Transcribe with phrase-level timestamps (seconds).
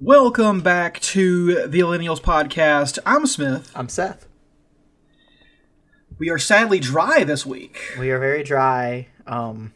[0.00, 2.98] Welcome back to the Millennials Podcast.
[3.06, 3.72] I'm Smith.
[3.74, 4.26] I'm Seth.
[6.18, 7.78] We are sadly dry this week.
[7.98, 9.08] We are very dry.
[9.26, 9.72] Um,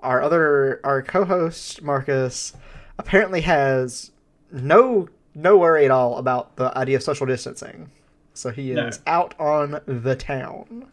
[0.00, 2.54] our other, our co-host Marcus,
[2.98, 4.10] apparently has
[4.50, 7.90] no no worry at all about the idea of social distancing.
[8.34, 8.88] So he No.
[8.88, 10.88] is out on the town.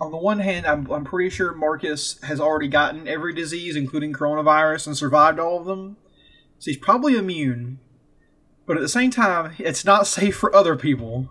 [0.00, 4.12] On the one hand, I'm, I'm pretty sure Marcus has already gotten every disease, including
[4.14, 5.96] coronavirus, and survived all of them.
[6.58, 7.78] So he's probably immune.
[8.66, 11.30] But at the same time, it's not safe for other people.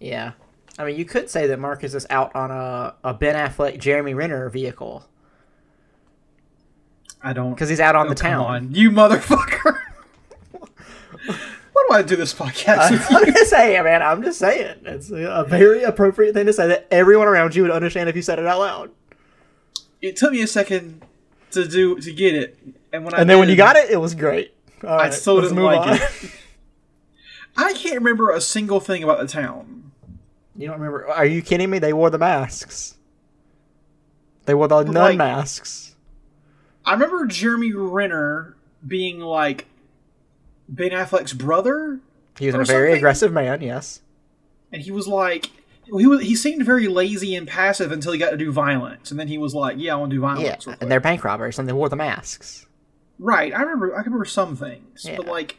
[0.00, 0.32] Yeah.
[0.78, 4.14] I mean, you could say that Marcus is out on a, a Ben Affleck, Jeremy
[4.14, 5.04] Renner vehicle
[7.22, 7.50] I don't.
[7.54, 8.44] because he's out on Oh, the come town.
[8.44, 9.78] on, you motherfucker.
[11.72, 13.32] Why do I do this podcast with I'm you?
[13.32, 14.02] just saying, man.
[14.02, 14.78] I'm just saying.
[14.84, 18.22] It's a very appropriate thing to say that everyone around you would understand if you
[18.22, 18.90] said it out loud.
[20.00, 21.02] It took me a second
[21.52, 22.58] to do to get it,
[22.92, 24.54] and when I And then when did, you got it, it was great.
[24.84, 25.94] All I right, still didn't move like on.
[25.96, 26.30] it.
[27.56, 29.92] I can't remember a single thing about the town.
[30.56, 31.08] You don't remember?
[31.08, 31.78] Are you kidding me?
[31.78, 32.96] They wore the masks.
[34.46, 35.94] They wore the nun like- masks.
[36.84, 39.66] I remember Jeremy Renner being like
[40.68, 42.00] Ben Affleck's brother,
[42.38, 42.96] He was or a very something?
[42.98, 43.60] aggressive man.
[43.60, 44.00] Yes.
[44.72, 45.50] and he was like,
[45.84, 49.20] he was he seemed very lazy and passive until he got to do violence, and
[49.20, 51.58] then he was like, "Yeah, I want to do violence." Yeah, and they're bank robbers,
[51.58, 52.66] and they wore the masks.
[53.22, 53.54] Right.
[53.54, 53.92] I remember.
[53.94, 55.58] I can remember some things, but like,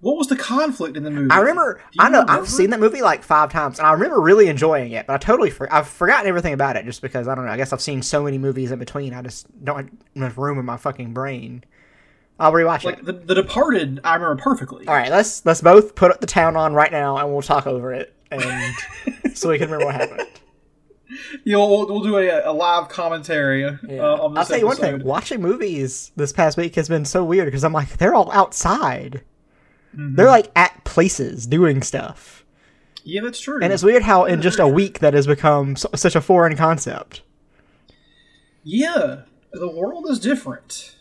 [0.00, 1.30] what was the conflict in the movie?
[1.30, 1.80] I remember.
[1.98, 2.24] I know.
[2.26, 5.06] I've seen that movie like five times, and I remember really enjoying it.
[5.06, 5.50] But I totally.
[5.50, 7.52] For, I've forgotten everything about it just because I don't know.
[7.52, 9.14] I guess I've seen so many movies in between.
[9.14, 11.64] I just don't have enough room in my fucking brain.
[12.40, 13.04] I'll rewatch Like it.
[13.04, 14.88] the, the Departed, I remember perfectly.
[14.88, 17.92] All right, let's let's both put the town on right now, and we'll talk over
[17.92, 18.74] it, and
[19.34, 20.28] so we can remember what happened.
[21.44, 24.00] You know, we'll, we'll do a, a live commentary uh, Yeah.
[24.02, 27.24] on this I'll tell you one thing: watching movies this past week has been so
[27.24, 29.22] weird because I'm like, they're all outside.
[29.96, 30.14] Mm-hmm.
[30.16, 32.44] They're like at places doing stuff,
[33.04, 33.58] Yeah, that's true.
[33.62, 36.56] and it's weird how in just a week that has become so, such a foreign
[36.56, 37.20] concept.
[38.64, 40.96] yeah, the world is different.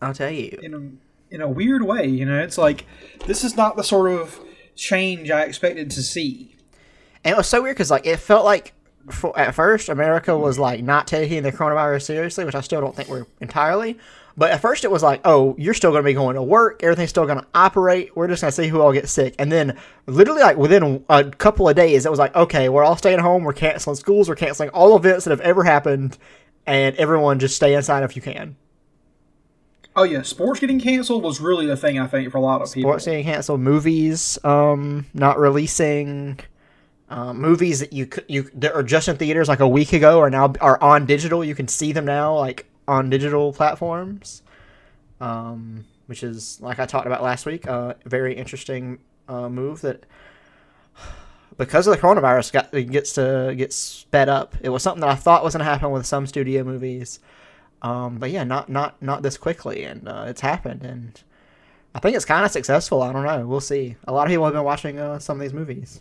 [0.00, 0.58] I'll tell you.
[0.62, 2.06] in a in a weird way.
[2.06, 2.86] You know, it's like
[3.26, 4.38] this is not the sort of
[4.76, 6.56] change I expected to see.
[7.24, 8.73] And it was so weird because like it felt like
[9.10, 12.94] for, at first America was like not taking the coronavirus seriously, which I still don't
[12.94, 13.98] think we're entirely.
[14.36, 16.82] But at first it was like, oh, you're still going to be going to work.
[16.82, 18.16] Everything's still going to operate.
[18.16, 19.34] We're just going to see who all gets sick.
[19.38, 22.96] And then literally like within a couple of days, it was like, okay, we're all
[22.96, 23.44] staying home.
[23.44, 24.28] We're canceling schools.
[24.28, 26.18] We're canceling all events that have ever happened.
[26.66, 28.56] And everyone just stay inside if you can.
[29.96, 32.72] Oh yeah, sports getting canceled was really the thing I think for a lot of
[32.72, 32.90] people.
[32.90, 33.60] Sports getting canceled.
[33.60, 36.40] Movies um, not releasing.
[37.14, 40.30] Um, movies that you you that are just in theaters like a week ago are
[40.30, 41.44] now are on digital.
[41.44, 44.42] You can see them now like on digital platforms,
[45.20, 47.68] um, which is like I talked about last week.
[47.68, 48.98] Uh, very interesting
[49.28, 50.06] uh, move that
[51.56, 54.56] because of the coronavirus got it gets to get sped up.
[54.60, 57.20] It was something that I thought was going to happen with some studio movies,
[57.82, 61.22] um, but yeah, not not not this quickly, and uh, it's happened and.
[61.96, 63.02] I think it's kind of successful.
[63.02, 63.46] I don't know.
[63.46, 63.94] We'll see.
[64.08, 66.00] A lot of people have been watching uh, some of these movies.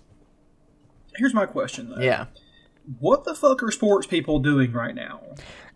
[1.18, 2.01] Here's my question though.
[2.01, 2.25] Yeah,
[3.00, 5.22] What the fuck are sports people doing right now?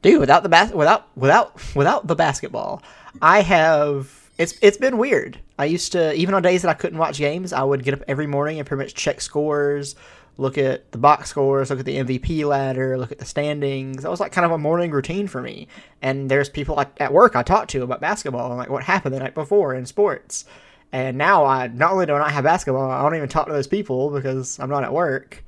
[0.01, 0.19] dude.
[0.19, 2.81] Without the bas- without without without the basketball,
[3.21, 4.29] I have.
[4.37, 5.39] It's it's been weird.
[5.57, 8.03] I used to even on days that I couldn't watch games, I would get up
[8.07, 9.95] every morning and pretty much check scores,
[10.37, 14.03] look at the box scores, look at the MVP ladder, look at the standings.
[14.03, 15.67] That was like kind of a morning routine for me.
[16.03, 19.19] And there's people at work I talk to about basketball and like what happened the
[19.19, 20.45] night before in sports.
[20.91, 23.53] And now I not only do I not have basketball, I don't even talk to
[23.53, 25.43] those people because I'm not at work.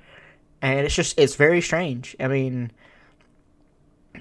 [0.62, 2.16] And it's just it's very strange.
[2.20, 2.72] I mean,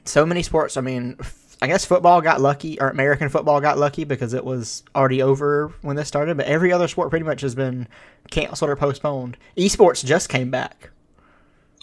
[0.05, 0.77] so many sports.
[0.77, 1.17] I mean,
[1.61, 5.73] I guess football got lucky, or American football got lucky because it was already over
[5.83, 6.37] when this started.
[6.37, 7.89] But every other sport pretty much has been
[8.31, 9.37] canceled or postponed.
[9.57, 10.91] Esports just came back.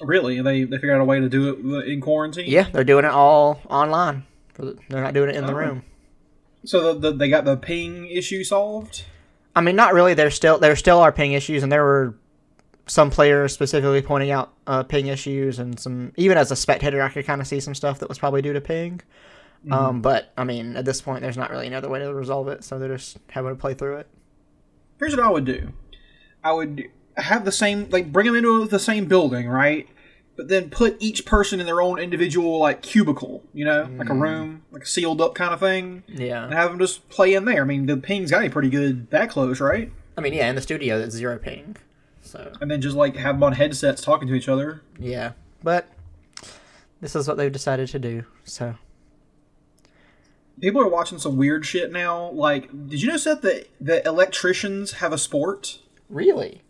[0.02, 0.42] Really?
[0.42, 2.46] They they figured out a way to do it in quarantine.
[2.50, 4.24] Yeah, they're doing it all online.
[4.58, 5.58] They're not doing it in the Oh.
[5.58, 5.84] room.
[6.64, 9.04] So the, the, they got the ping issue solved.
[9.56, 10.14] I mean, not really.
[10.14, 12.16] There still there still are ping issues, and there were
[12.88, 17.10] some players specifically pointing out uh, ping issues, and some even as a spectator, I
[17.10, 19.02] could kind of see some stuff that was probably due to ping.
[19.72, 22.64] Um, but I mean, at this point, there's not really another way to resolve it,
[22.64, 24.08] so they're just having to play through it.
[25.00, 25.74] Here's what I would do.
[26.44, 26.84] I would
[27.18, 29.88] have the same like bring them into the same building, right?
[30.36, 34.14] But then put each person in their own individual like cubicle, you know, like a
[34.14, 34.22] mm.
[34.22, 37.46] room, like a sealed up kind of thing, Yeah, and have them just play in
[37.46, 37.62] there.
[37.62, 39.92] I mean, the ping's got to be pretty good that close, right?
[40.18, 41.78] I mean, yeah, in the studio, it's zero ping,
[42.22, 44.82] so And then just like have them on headsets talking to each other.
[45.00, 45.32] yeah.
[45.64, 45.88] But
[47.02, 48.26] this is what they've decided to do.
[48.44, 48.76] So
[50.60, 52.30] People are watching some weird shit now.
[52.32, 55.80] Like, did you notice that the the electricians have a sport?
[56.10, 56.62] really,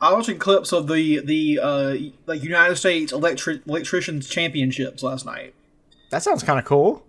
[0.00, 5.26] I was watching clips of the the uh, like United States electric electricians championships last
[5.26, 5.54] night.
[6.10, 7.04] that sounds kind of cool.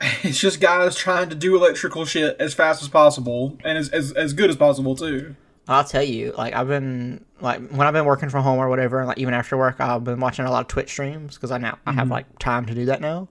[0.24, 4.10] It's just guys trying to do electrical shit as fast as possible and as, as,
[4.12, 5.36] as good as possible too.
[5.68, 8.98] I'll tell you, like I've been like when I've been working from home or whatever,
[8.98, 11.58] and like even after work, I've been watching a lot of Twitch streams because I
[11.58, 13.28] now I have like time to do that now.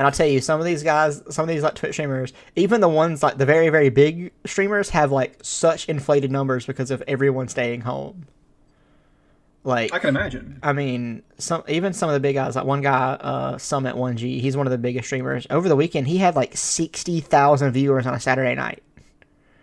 [0.00, 2.80] And I'll tell you, some of these guys, some of these like Twitch streamers, even
[2.80, 7.02] the ones like the very very big streamers, have like such inflated numbers because of
[7.06, 8.26] everyone staying home.
[9.62, 10.58] Like I can imagine.
[10.62, 14.56] I mean, some even some of the big guys, like one guy, uh, Summit1g, he's
[14.56, 15.46] one of the biggest streamers.
[15.50, 18.82] Over the weekend, he had like sixty thousand viewers on a Saturday night.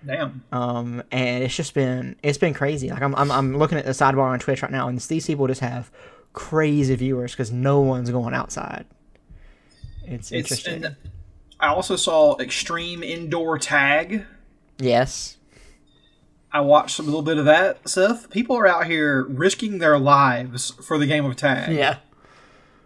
[0.05, 0.43] Damn.
[0.51, 2.91] Um, and it's just been it's been crazy.
[2.91, 5.47] Like I'm I'm, I'm looking at the sidebar on Twitch right now, and these people
[5.47, 5.89] just have
[6.33, 8.85] crazy viewers because no one's going outside.
[10.07, 10.85] It's, It's interesting.
[10.85, 10.95] and
[11.59, 14.25] I also saw extreme indoor tag.
[14.79, 15.35] yes.
[16.49, 18.29] I watched a little bit of that stuff.
[18.29, 21.75] People are out here risking their lives for the game of tag.
[21.75, 21.97] Yeah.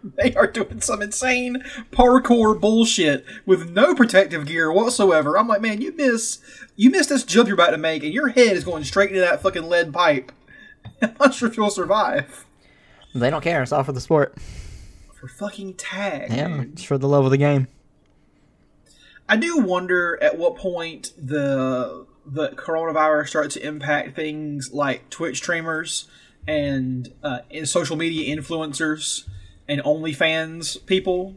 [0.02, 5.38] They are doing some insane parkour bullshit with no protective gear whatsoever.
[5.38, 6.38] I'm like, man, you miss
[6.74, 9.20] you miss this jump you're about to make, and your head is going straight into
[9.20, 10.32] that fucking lead pipe.
[11.00, 12.44] I'm not sure if you'll survive.
[13.14, 13.62] They don't care.
[13.62, 14.36] It's all for the sport.
[15.22, 16.32] For fucking tag.
[16.32, 16.62] Yeah.
[16.62, 17.68] It's for the love of the game.
[19.28, 25.38] I do wonder at what point the the coronavirus starts to impact things like Twitch
[25.38, 26.08] streamers
[26.46, 29.28] and uh, in social media influencers
[29.68, 31.36] and OnlyFans people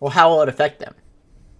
[0.00, 0.94] Well, how will it affect them?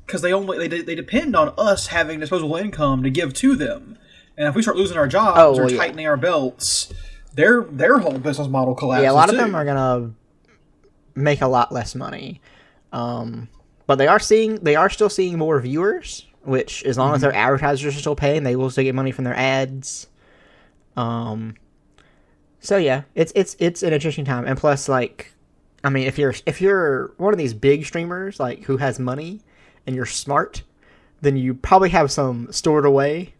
[0.06, 3.56] because they only they, de- they depend on us having disposable income to give to
[3.56, 3.98] them,
[4.36, 5.76] and if we start losing our jobs Oh, or well, yeah.
[5.78, 6.92] tightening our belts,
[7.34, 9.04] their their whole business model collapses.
[9.04, 10.12] Yeah, a lot of them are gonna
[11.14, 12.40] make a lot less money,
[12.92, 13.48] um,
[13.86, 16.26] but they are seeing they are still seeing more viewers.
[16.44, 19.22] Which, as long as their advertisers are still paying, they will still get money from
[19.22, 20.08] their ads.
[20.96, 21.54] Um,
[22.60, 25.32] so yeah, it's it's it's an interesting time, and plus, like,
[25.84, 29.40] I mean, if you're if you're one of these big streamers like who has money
[29.86, 30.62] and you're smart,
[31.20, 33.34] then you probably have some stored away.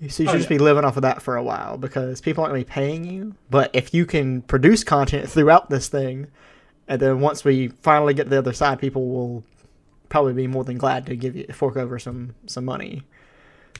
[0.00, 0.56] So you should Oh, just yeah.
[0.56, 3.04] be living off of that for a while because people aren't going to be paying
[3.04, 3.34] you.
[3.50, 6.28] But if you can produce content throughout this thing,
[6.90, 9.44] and then once we finally get to the other side, people will
[10.10, 13.04] probably be more than glad to give you fork over some some money.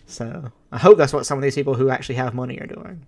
[0.06, 3.04] So I hope that's what some of these people who actually have money are doing.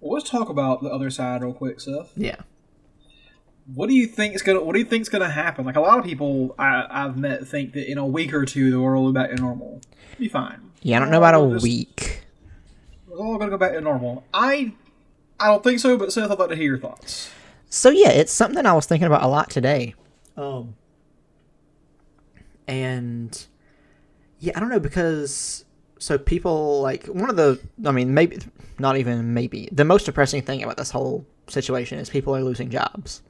[0.00, 2.12] Well, let's talk about the other side real quick, Seth.
[2.16, 2.36] Yeah.
[3.74, 5.66] What do you think is gonna What do you think is gonna happen?
[5.66, 8.70] Like a lot of people I, I've met think that in a week or two
[8.70, 9.80] the world will be back to normal.
[10.18, 10.70] Be fine.
[10.82, 12.22] Yeah, I don't know about a just- week.
[13.08, 14.24] We're all gonna go back to normal.
[14.32, 14.72] I
[15.40, 17.30] I don't think so, but Seth, I'd like to hear your thoughts.
[17.68, 19.94] So yeah, it's something I was thinking about a lot today.
[20.36, 20.74] Um,
[22.66, 23.46] and
[24.38, 25.64] yeah, I don't know because
[25.98, 28.38] so people like one of the I mean maybe
[28.78, 32.70] not even maybe the most depressing thing about this whole situation is people are losing
[32.70, 33.22] jobs.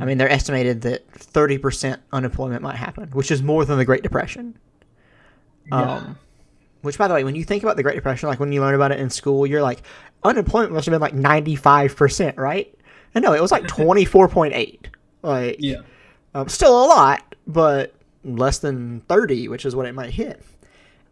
[0.00, 3.84] I mean, they're estimated that thirty percent unemployment might happen, which is more than the
[3.84, 4.56] Great Depression.
[5.70, 6.18] Um,
[6.80, 8.74] which, by the way, when you think about the Great Depression, like when you learn
[8.74, 9.82] about it in school, you're like,
[10.22, 12.74] unemployment must have been like ninety five percent, right?
[13.16, 14.88] And no, it was like twenty four point eight.
[15.22, 15.80] Like, Yeah.
[16.34, 17.92] um, still a lot, but
[18.22, 20.40] less than 30, which is what it might hit.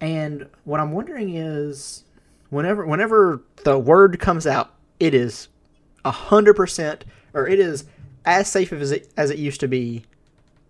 [0.00, 2.04] And what I'm wondering is,
[2.50, 5.48] whenever whenever the word comes out, it is
[6.04, 7.84] hundred percent, or it is
[8.26, 10.04] as safe as it as it used to be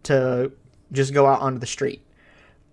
[0.04, 0.52] to
[0.92, 2.00] just go out onto the street.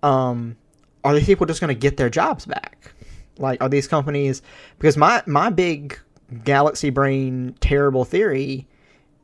[0.03, 0.55] Um,
[1.03, 2.93] are these people just going to get their jobs back?
[3.37, 4.41] Like, are these companies?
[4.77, 5.97] Because my my big
[6.43, 8.67] galaxy brain terrible theory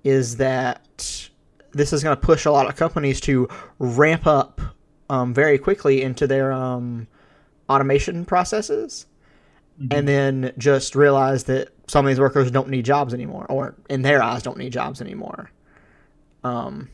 [0.03, 1.29] is that
[1.71, 3.47] this is going to push a lot of companies to
[3.79, 4.61] ramp up
[5.09, 7.07] um, very quickly into their um,
[7.69, 9.05] automation processes.
[9.91, 14.01] and then just realize that some of these workers don't need jobs anymore, or in
[14.01, 15.51] their eyes, don't need jobs anymore.
[16.43, 16.89] Um,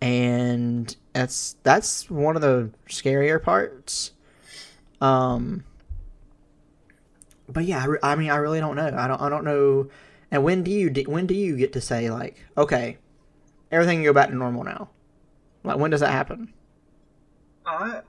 [0.00, 4.12] and that's that's one of the scarier parts.
[5.00, 5.64] Um,
[7.48, 8.94] but yeah, I, re- I mean, I really don't know.
[8.96, 9.88] I don't I don't know.
[10.30, 12.98] And when do you when do you get to say like, okay,
[13.70, 14.90] everything can go back to normal now?
[15.62, 16.52] Like, when does that happen?
[17.66, 18.00] I,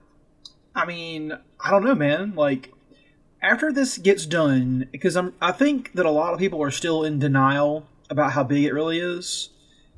[0.75, 2.33] I mean, I don't know, man.
[2.35, 2.73] Like,
[3.41, 7.03] after this gets done, because I'm, I think that a lot of people are still
[7.03, 9.49] in denial about how big it really is.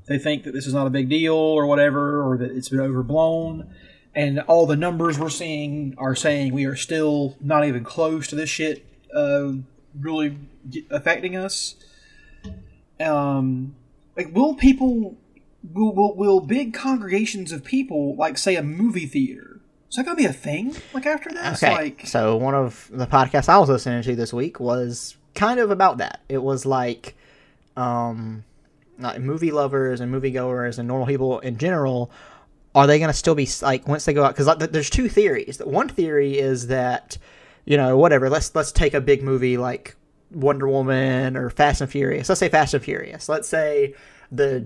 [0.06, 2.79] They think that this is not a big deal or whatever, or that it's been
[2.79, 3.74] overblown.
[4.15, 8.36] And all the numbers we're seeing are saying we are still not even close to
[8.36, 9.54] this shit uh,
[10.00, 10.38] really
[10.90, 11.76] affecting us.
[13.00, 13.76] Um,
[14.16, 15.18] like, will people,
[15.74, 20.18] will, will, will big congregations of people, like, say, a movie theater, is that going
[20.18, 20.76] to be a thing?
[20.94, 21.64] Like, after this?
[21.64, 21.74] Okay.
[21.74, 25.72] Like, so one of the podcasts I was listening to this week was kind of
[25.72, 26.22] about that.
[26.28, 27.16] It was like,
[27.76, 28.44] um,
[29.00, 32.12] like movie lovers and moviegoers and normal people in general.
[32.74, 34.34] Are they going to still be like once they go out?
[34.34, 35.60] Because like, there's two theories.
[35.64, 37.18] One theory is that,
[37.68, 38.30] you know, whatever.
[38.30, 39.96] Let's let's take a big movie like
[40.32, 42.30] Wonder Woman or Fast and Furious.
[42.30, 43.28] Let's say Fast and Furious.
[43.28, 43.94] Let's say
[44.32, 44.66] the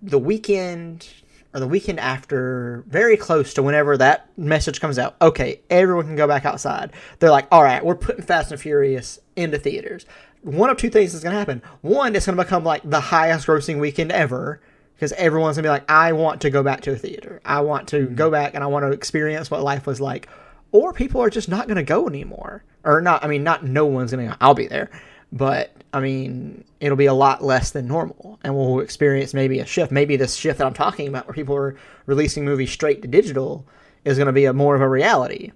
[0.00, 1.08] the weekend
[1.52, 5.16] or the weekend after, very close to whenever that message comes out.
[5.20, 6.92] Okay, everyone can go back outside.
[7.18, 10.06] They're like, all right, we're putting Fast and Furious into theaters.
[10.42, 11.62] One of two things is going to happen.
[11.80, 14.60] One, it's going to become like the highest grossing weekend ever
[14.94, 17.40] because everyone's going to be like, I want to go back to a theater.
[17.44, 18.32] I want to go mm-hmm.
[18.32, 20.28] back and I want to experience what life was like.
[20.76, 22.64] Or people are just not going to go anymore.
[22.84, 24.90] Or not, I mean, not no one's going to, I'll be there.
[25.32, 28.38] But, I mean, it'll be a lot less than normal.
[28.44, 29.90] And we'll experience maybe a shift.
[29.90, 33.66] Maybe this shift that I'm talking about where people are releasing movies straight to digital
[34.04, 35.52] is going to be a more of a reality.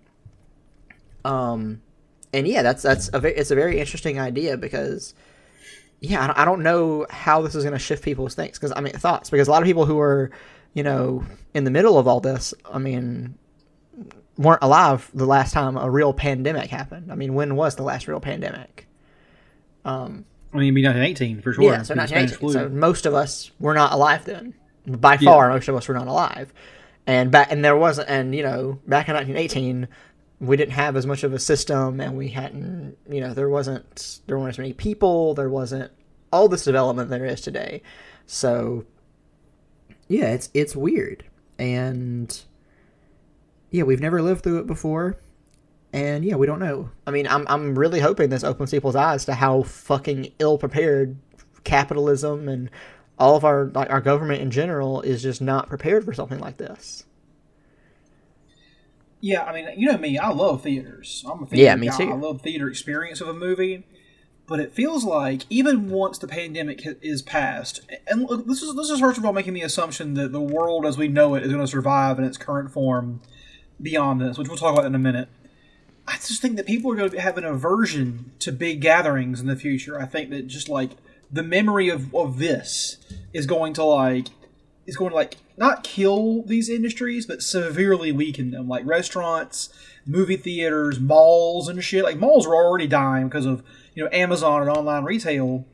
[1.25, 1.83] Um,
[2.33, 5.15] and yeah, that's that's a it's a very interesting idea because
[6.01, 8.73] yeah, I don't, I don't know how this is going to shift people's things because
[8.75, 10.31] I mean thoughts because a lot of people who are
[10.73, 11.25] you know
[11.55, 13.35] in the middle of all this, I mean,
[14.41, 17.13] weren't alive the last time a real pandemic happened.
[17.13, 18.87] I mean, when was the last real pandemic?
[19.85, 21.63] Um, I mean, it'd be 1918 for sure.
[21.65, 22.51] yeah, so 1918.
[22.53, 24.55] So most of us were not alive then.
[24.87, 25.31] By Yeah.
[25.31, 26.55] far, most of us were not alive.
[27.07, 29.89] And back, and there wasn't, and you know, back in 1918,
[30.41, 34.21] we didn't have as much of a system, and we hadn't, you know, there wasn't,
[34.27, 35.93] there weren't as many people, there wasn't
[36.33, 37.83] all this development there is today.
[38.27, 38.87] So,
[40.09, 41.25] yeah, it's it's weird,
[41.59, 42.43] and
[43.71, 45.17] yeah, we've never lived through it before.
[45.93, 46.91] And yeah, we don't know.
[47.07, 51.17] I mean, I'm I'm really hoping this opens people's eyes to how fucking ill prepared
[51.65, 52.71] capitalism and
[53.19, 56.59] all of our like our government in general is just not prepared for something like
[56.59, 57.05] this.
[59.21, 61.25] Yeah, I mean, you know me, I love theaters.
[61.31, 61.97] I'm a theater Yeah, me guy.
[61.99, 62.11] too.
[62.11, 63.85] I love theater experience of a movie.
[64.47, 68.75] But it feels like even once the pandemic ha- is past, and look, this is
[68.75, 71.43] this is first of all making the assumption that the world as we know it
[71.45, 73.21] is going to survive in its current form
[73.83, 75.29] beyond this, which we'll talk about in a minute.
[76.07, 79.47] I just think that people are going to have an aversion to big gatherings in
[79.47, 80.01] the future.
[80.01, 80.91] I think that just like
[81.31, 82.97] the memory of, of this
[83.33, 84.29] is going to like
[84.87, 88.69] is going to like not kill these industries, but severely weaken them.
[88.69, 89.69] Like restaurants,
[90.05, 92.03] movie theaters, malls, and shit.
[92.03, 93.63] Like malls are already dying because of
[93.95, 95.65] you know Amazon and online retail.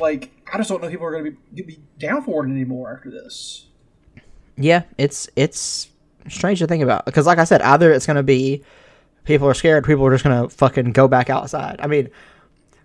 [0.00, 2.94] Like I just don't know people are going to be, be down for it anymore
[2.94, 3.66] after this.
[4.56, 5.88] Yeah, it's it's
[6.28, 8.62] strange to think about because, like I said, either it's gonna be
[9.24, 11.80] people are scared, people are just gonna fucking go back outside.
[11.80, 12.10] I mean,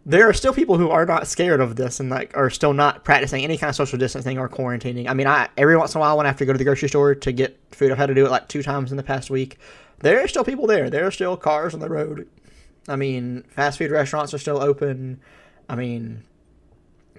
[0.06, 3.04] there are still people who are not scared of this and like are still not
[3.04, 5.08] practicing any kind of social distancing or quarantining.
[5.10, 6.64] I mean, I every once in a while when I have to go to the
[6.64, 9.04] grocery store to get food, I've had to do it like two times in the
[9.04, 9.58] past week.
[10.00, 10.90] There are still people there.
[10.90, 12.28] There are still cars on the road.
[12.88, 15.20] I mean, fast food restaurants are still open.
[15.68, 16.24] I mean,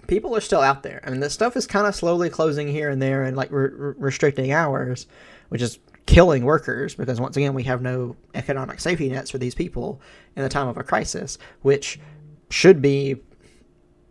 [0.06, 1.02] people are still out there.
[1.04, 3.94] I mean, this stuff is kind of slowly closing here and there and like re-
[3.98, 5.06] restricting hours,
[5.50, 9.54] which is killing workers because once again we have no economic safety nets for these
[9.54, 10.00] people
[10.36, 12.00] in the time of a crisis, which
[12.48, 13.16] should be,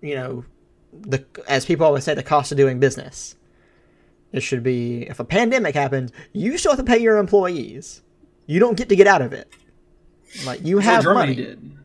[0.02, 0.46] you know,
[0.94, 3.36] the as people always say, the cost of doing business.
[4.32, 8.04] It should be if a pandemic happens, you still have to pay your employees.
[8.46, 9.52] You don't get to get out of it.
[10.46, 11.36] Like you That's what have Germany money.
[11.36, 11.78] did.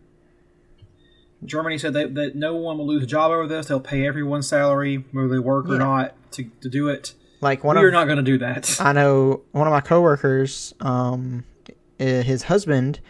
[1.45, 3.67] Germany said that, that no one will lose a job over this.
[3.67, 7.15] They'll pay everyone's salary, whether they work or not, to, to do it.
[7.43, 8.77] Like one we are not going to do that.
[8.81, 11.45] I know one of my coworkers, um,
[11.99, 13.01] his husband,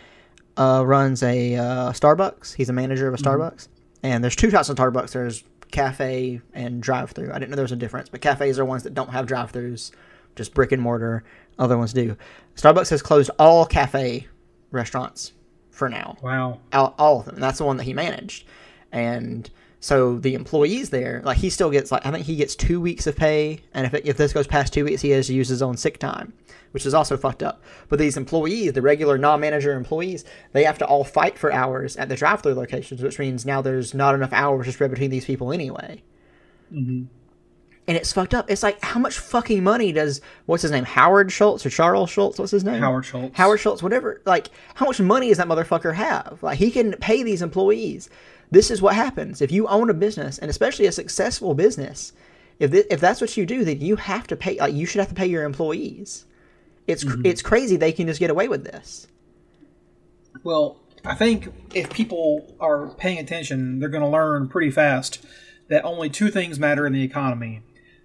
[0.57, 2.55] uh, runs a uh, Starbucks.
[2.55, 3.69] He's a manager of a Starbucks,
[4.03, 5.13] and there's two types of Starbucks.
[5.13, 7.31] There's cafe and drive-through.
[7.31, 9.91] I didn't know there was a difference, but cafes are ones that don't have drive-throughs,
[10.35, 11.25] just brick and mortar.
[11.59, 12.17] Other ones do.
[12.57, 14.27] Starbucks has closed all cafe
[14.71, 15.33] restaurants
[15.71, 16.61] for now Wow.
[16.73, 17.37] all, all of them.
[17.39, 18.47] That's the one that he managed,
[18.91, 19.49] and
[19.83, 23.09] so the employees there, like he still gets like I think he gets two weeks
[23.09, 25.49] of pay, and if it, if this goes past two weeks, he has to use
[25.49, 26.33] his own sick time,
[26.71, 27.61] which is also fucked up.
[27.89, 32.09] But these employees, the regular non-manager employees, they have to all fight for hours at
[32.09, 35.53] the drive-through locations, which means now there's not enough hours to spread between these people
[35.53, 36.01] anyway.
[36.73, 37.07] Mm-hmm.
[37.89, 38.49] And it's fucked up.
[38.49, 42.39] It's like how much fucking money does what's his name Howard Schultz or Charles Schultz?
[42.39, 42.81] What's his name?
[42.81, 43.37] Howard Schultz.
[43.37, 44.23] Howard Schultz, whatever.
[44.25, 44.47] Like,
[44.77, 46.39] how much money does that motherfucker have?
[46.41, 48.09] Like, he can pay these employees.
[48.53, 52.13] This is what happens if you own a business, and especially a successful business.
[52.59, 54.59] If if that's what you do, then you have to pay.
[54.59, 56.27] Like, you should have to pay your employees.
[56.87, 57.27] It's cr- mm-hmm.
[57.27, 59.09] it's crazy they can just get away with this.
[60.45, 65.25] Well, I think if people are paying attention, they're going to learn pretty fast
[65.69, 67.63] that only two things matter in the economy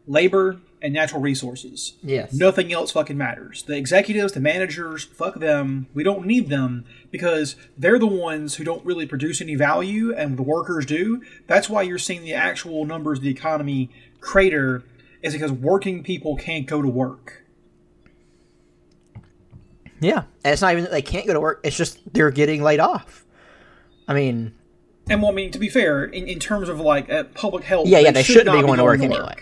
[0.08, 1.96] labor and natural resources.
[2.02, 2.32] Yes.
[2.32, 3.64] Nothing else fucking matters.
[3.64, 5.88] The executives, the managers, fuck them.
[5.94, 10.38] We don't need them because they're the ones who don't really produce any value and
[10.38, 11.22] the workers do.
[11.46, 13.90] That's why you're seeing the actual numbers of the economy
[14.22, 14.82] crater
[15.22, 17.44] is because working people can't go to work.
[20.00, 21.60] Yeah, and it's not even that they can't go to work.
[21.66, 23.26] It's just they're getting laid off.
[24.08, 24.54] I mean,
[25.10, 27.90] And well, I mean, to be fair, in, in terms of like uh, public health,
[27.90, 29.36] Yeah, yeah, they should shouldn't be not going to work anyway.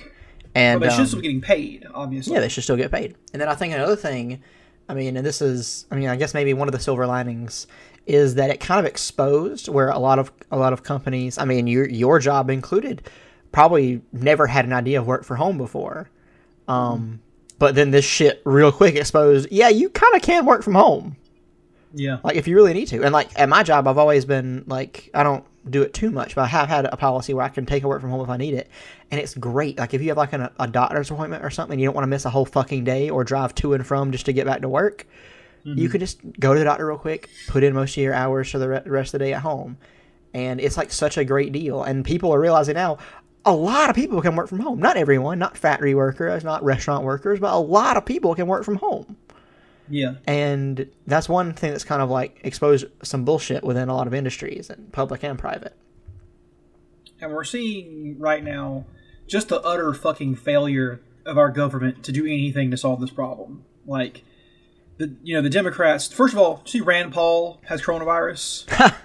[0.55, 2.33] And But they um, should still be getting paid, obviously.
[2.33, 3.15] Yeah, they should still get paid.
[3.33, 4.41] And then I think another thing,
[4.87, 7.67] I mean, and this is, I mean, I guess maybe one of the silver linings
[8.05, 11.45] is that it kind of exposed where a lot of a lot of companies, I
[11.45, 13.09] mean, your your job included,
[13.51, 16.09] probably never had an idea of work for home before.
[16.67, 17.19] Um,
[17.59, 19.51] but then this shit real quick exposed.
[19.51, 21.17] Yeah, you kind of can work from home,
[21.93, 22.19] yeah.
[22.23, 23.03] like if you really need to.
[23.03, 26.35] And like at my job, I've always been like, I don't do it too much,
[26.35, 28.29] but I have had a policy where I can take a work from home if
[28.29, 28.69] I need it,
[29.11, 29.77] and it's great.
[29.77, 32.09] Like if you have like an, a doctor's appointment or something, you don't want to
[32.09, 34.69] miss a whole fucking day or drive to and from just to get back to
[34.69, 35.07] work.
[35.63, 35.91] You mm-hmm.
[35.91, 38.59] can just go to the doctor real quick, put in most of your hours for
[38.59, 39.77] the re- rest of the day at home,
[40.33, 41.83] and it's like such a great deal.
[41.83, 42.97] And people are realizing now.
[43.47, 44.79] A lot of people can work from home.
[44.79, 48.63] Not everyone, not factory workers, not restaurant workers, but a lot of people can work
[48.63, 49.17] from home
[49.89, 50.15] Yeah.
[50.25, 54.13] and that's one thing that's kind of like exposed some bullshit within a lot of
[54.13, 55.75] industries and public and private
[57.21, 58.85] And we're seeing right now
[59.27, 63.63] just the utter fucking failure of our government to do anything to solve this problem.
[63.85, 64.23] Like,
[64.97, 66.11] the you know the Democrats.
[66.11, 68.69] First of all, see Rand Paul has coronavirus.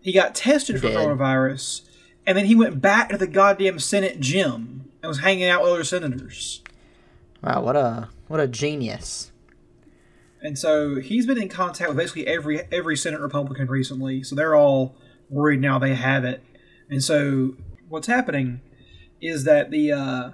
[0.00, 1.82] he got tested for coronavirus,
[2.26, 5.72] and then he went back to the goddamn Senate gym and was hanging out with
[5.72, 6.62] other senators.
[7.42, 9.32] wow what a what a genius
[10.40, 14.22] And so he's been in contact with basically every every Senate Republican recently.
[14.22, 14.94] So they're all
[15.28, 16.44] worried now they have it.
[16.88, 17.56] And so
[17.88, 18.60] what's happening
[19.20, 20.30] is that the uh,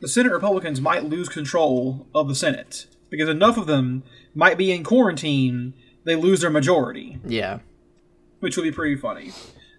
[0.00, 4.02] the Senate Republicans might lose control of the Senate because enough of them
[4.34, 5.74] might be in quarantine.
[6.04, 7.60] They lose their majority, yeah
[8.40, 9.32] which would be pretty funny.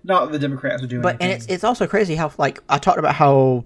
[0.03, 2.77] Not that the Democrats are doing but and it's it's also crazy how like i
[2.77, 3.65] talked about how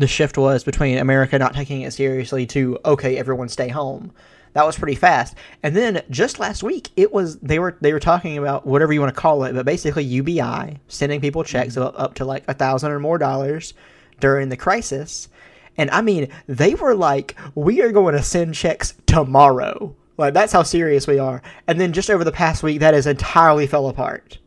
[0.00, 4.12] the shift was between america not taking it seriously to okay everyone stay home.
[4.52, 5.36] That was pretty fast.
[5.62, 9.00] And then just last week it was they were they were talking about whatever you
[9.00, 10.40] want to call it but basically ubi
[10.88, 13.74] sending people checks up, up to like a thousand or more dollars
[14.18, 15.28] during the crisis.
[15.76, 19.94] And i mean they were like we are going to send checks tomorrow.
[20.16, 21.42] Like that's how serious we are.
[21.66, 24.38] And then just over the past week that has entirely fell apart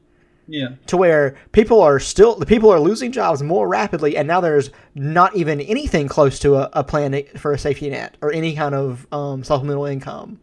[0.47, 4.41] yeah, to where people are still the people are losing jobs more rapidly and now
[4.41, 8.55] there's not even anything close to a, a plan for a safety net or any
[8.55, 10.39] kind of um, supplemental income.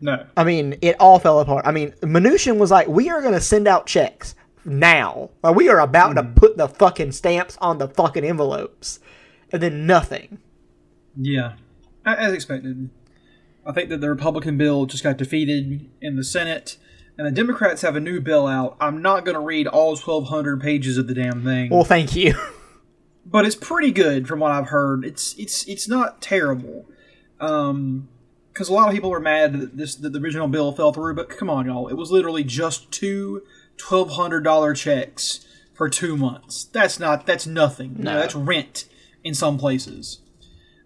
[0.00, 1.66] No, i mean it all fell apart.
[1.66, 5.30] I mean Mnuchin was like we are going to send out checks now.
[5.42, 9.00] Like, we are about to put the fucking stamps on the fucking envelopes.
[9.52, 10.38] And then nothing.
[11.16, 11.54] Yeah,
[12.04, 12.90] as expected.
[13.64, 16.76] I think that the Republican bill just got defeated in the Senate,
[17.16, 18.76] and the Democrats have a new bill out.
[18.80, 22.34] I'm not going to read all 1,200 pages of the damn thing, well thank you
[23.26, 25.04] but it's pretty good from what I've heard.
[25.04, 26.84] It's it's it's not terrible,
[27.40, 28.08] um,
[28.52, 31.14] because a lot of people were mad that this that the original bill fell through.
[31.14, 33.42] But come on, y'all, it was literally just two
[33.78, 36.64] $1,200 checks for two months.
[36.64, 37.96] That's not that's nothing.
[37.96, 38.20] You know, No.
[38.20, 38.84] that's rent
[39.24, 40.20] in some places.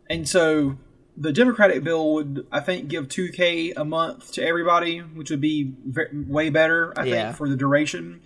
[0.08, 0.78] And so
[1.20, 5.74] the Democratic bill would, I think, give 2K a month to everybody, which would be
[6.12, 7.24] way better, I Yeah.
[7.26, 8.20] think, for the duration.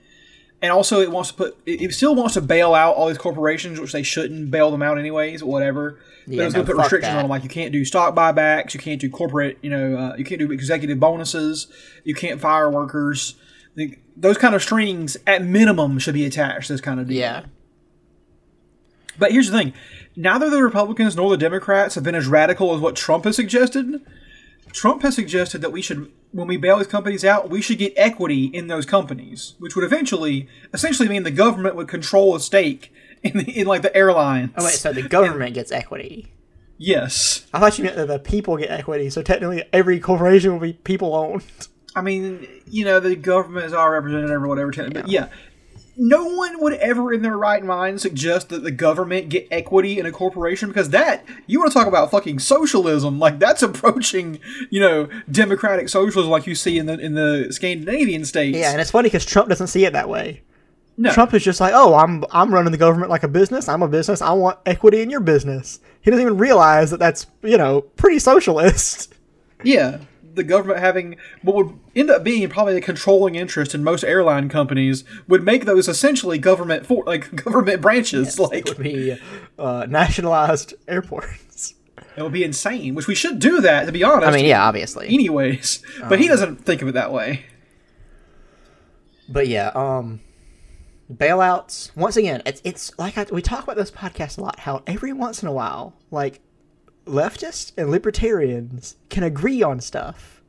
[0.60, 3.18] And also, it wants to put, it, it still wants to bail out all these
[3.18, 5.98] corporations, which they shouldn't bail them out anyways, whatever.
[6.26, 7.16] But Yeah, it's going no, to put restrictions that.
[7.16, 10.14] on them, like you can't do stock buybacks, you can't do corporate, you know, uh,
[10.16, 11.66] you can't do executive bonuses,
[12.04, 13.34] you can't fire workers.
[14.16, 17.16] Those kind of strings, at minimum, should be attached to this kind of deal.
[17.18, 17.44] yeah
[19.18, 19.72] But here's the thing:
[20.16, 24.00] neither the Republicans nor the Democrats have been as radical as what Trump has suggested.
[24.72, 27.92] Trump has suggested that we should, when we bail these companies out, we should get
[27.96, 32.92] equity in those companies, which would eventually, essentially mean the government would control a stake
[33.22, 34.50] in, the, in like the airlines.
[34.56, 36.32] Oh wait, so the government gets equity.
[36.78, 37.46] yes.
[37.52, 39.10] I thought you meant that the people get equity.
[39.10, 41.44] So technically, every corporation will be people owned.
[41.94, 44.72] I mean, you know, the government is our representative or whatever.
[44.90, 45.28] But yeah,
[45.96, 50.06] no one would ever in their right mind suggest that the government get equity in
[50.06, 54.38] a corporation because that, you want to talk about fucking socialism, like that's approaching,
[54.70, 58.56] you know, democratic socialism like you see in the in the Scandinavian states.
[58.56, 60.42] Yeah, and it's funny because Trump doesn't see it that way.
[60.96, 61.12] no.
[61.12, 63.68] Trump is just like, oh, I'm I'm running the government like a business.
[63.68, 64.22] I'm a business.
[64.22, 65.80] I want equity in your business.
[66.00, 69.14] He doesn't even realize that that's you know pretty socialist.
[69.64, 69.98] Yeah,
[70.34, 74.48] the government having what would end up being probably a controlling interest in most airline
[74.48, 78.38] companies would make those essentially government for like government branches.
[78.38, 79.18] like Would be
[79.58, 81.74] uh, nationalized airports.
[82.16, 82.94] it would be insane.
[82.94, 84.28] Which we should do that to be honest.
[84.28, 85.08] I mean, yeah, obviously.
[85.08, 85.82] anyways.
[86.08, 87.46] But he doesn't think of it that way.
[89.28, 90.20] But yeah, um,
[91.10, 91.94] bailouts.
[91.96, 94.60] Once again, it's it's like I, we talk about this podcast a lot.
[94.60, 96.40] How every once in a while, like
[97.06, 100.42] leftists and libertarians can agree on stuff.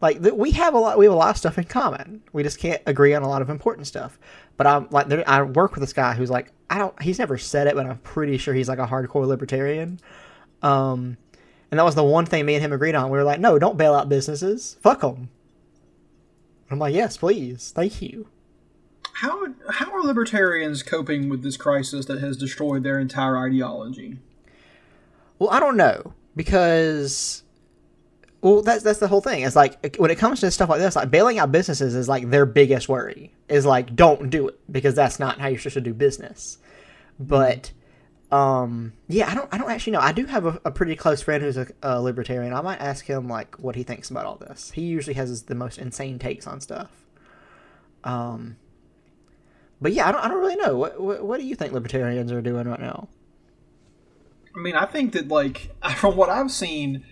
[0.00, 2.22] Like th- we have a lot, we have a lot of stuff in common.
[2.32, 4.18] We just can't agree on a lot of important stuff.
[4.56, 7.00] But I'm like, there, I work with this guy who's like, I don't.
[7.02, 10.00] He's never said it, but I'm pretty sure he's like a hardcore libertarian.
[10.62, 11.16] Um,
[11.70, 13.10] and that was the one thing me and him agreed on.
[13.10, 14.76] We were like, no, don't bail out businesses.
[14.82, 15.30] Fuck them.
[16.70, 18.28] I'm like, yes, please, thank you.
[19.14, 24.18] How how are libertarians coping with this crisis that has destroyed their entire ideology?
[25.42, 27.42] Well, I don't know because
[28.42, 29.42] well, that's that's the whole thing.
[29.42, 32.30] It's like when it comes to stuff like this, like bailing out businesses is like
[32.30, 33.34] their biggest worry.
[33.48, 36.58] Is like don't do it because that's not how you're supposed to do business.
[37.18, 37.72] But
[38.30, 40.00] um, yeah, I don't I don't actually know.
[40.00, 42.54] I do have a, a pretty close friend who's a, a libertarian.
[42.54, 44.70] I might ask him like what he thinks about all this.
[44.70, 46.92] He usually has the most insane takes on stuff.
[48.04, 48.58] Um,
[49.80, 50.78] but yeah, I don't I don't really know.
[50.78, 53.08] What what, what do you think libertarians are doing right now?
[54.56, 57.04] I mean, I think that like from what I've seen,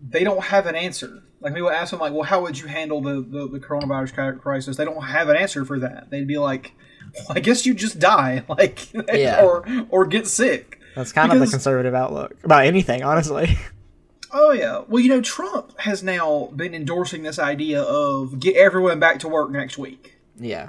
[0.00, 1.22] they don't have an answer.
[1.40, 4.76] Like people ask them, like, "Well, how would you handle the, the, the coronavirus crisis?"
[4.76, 6.10] They don't have an answer for that.
[6.10, 6.72] They'd be like,
[7.14, 9.44] well, "I guess you just die, like, Yeah.
[9.44, 13.56] or or get sick." That's kind of the conservative outlook about anything, honestly.
[14.30, 14.82] Oh yeah.
[14.86, 19.28] Well, you know, Trump has now been endorsing this idea of get everyone back to
[19.28, 20.18] work next week.
[20.36, 20.68] yeah.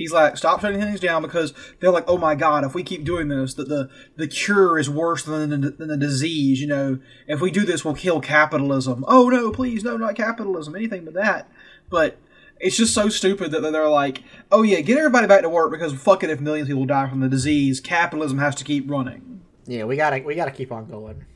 [0.00, 3.04] He's like, stop shutting things down because they're like, oh my god, if we keep
[3.04, 6.58] doing this, that the the cure is worse than the, than the disease.
[6.58, 9.04] You know, if we do this, we'll kill capitalism.
[9.06, 11.50] Oh no, please, no, not capitalism, anything but that.
[11.90, 12.16] But
[12.58, 15.92] it's just so stupid that they're like, oh yeah, get everybody back to work because
[15.92, 19.42] fuck it, if millions of people die from the disease, capitalism has to keep running.
[19.66, 21.26] Yeah, we gotta we gotta keep on going.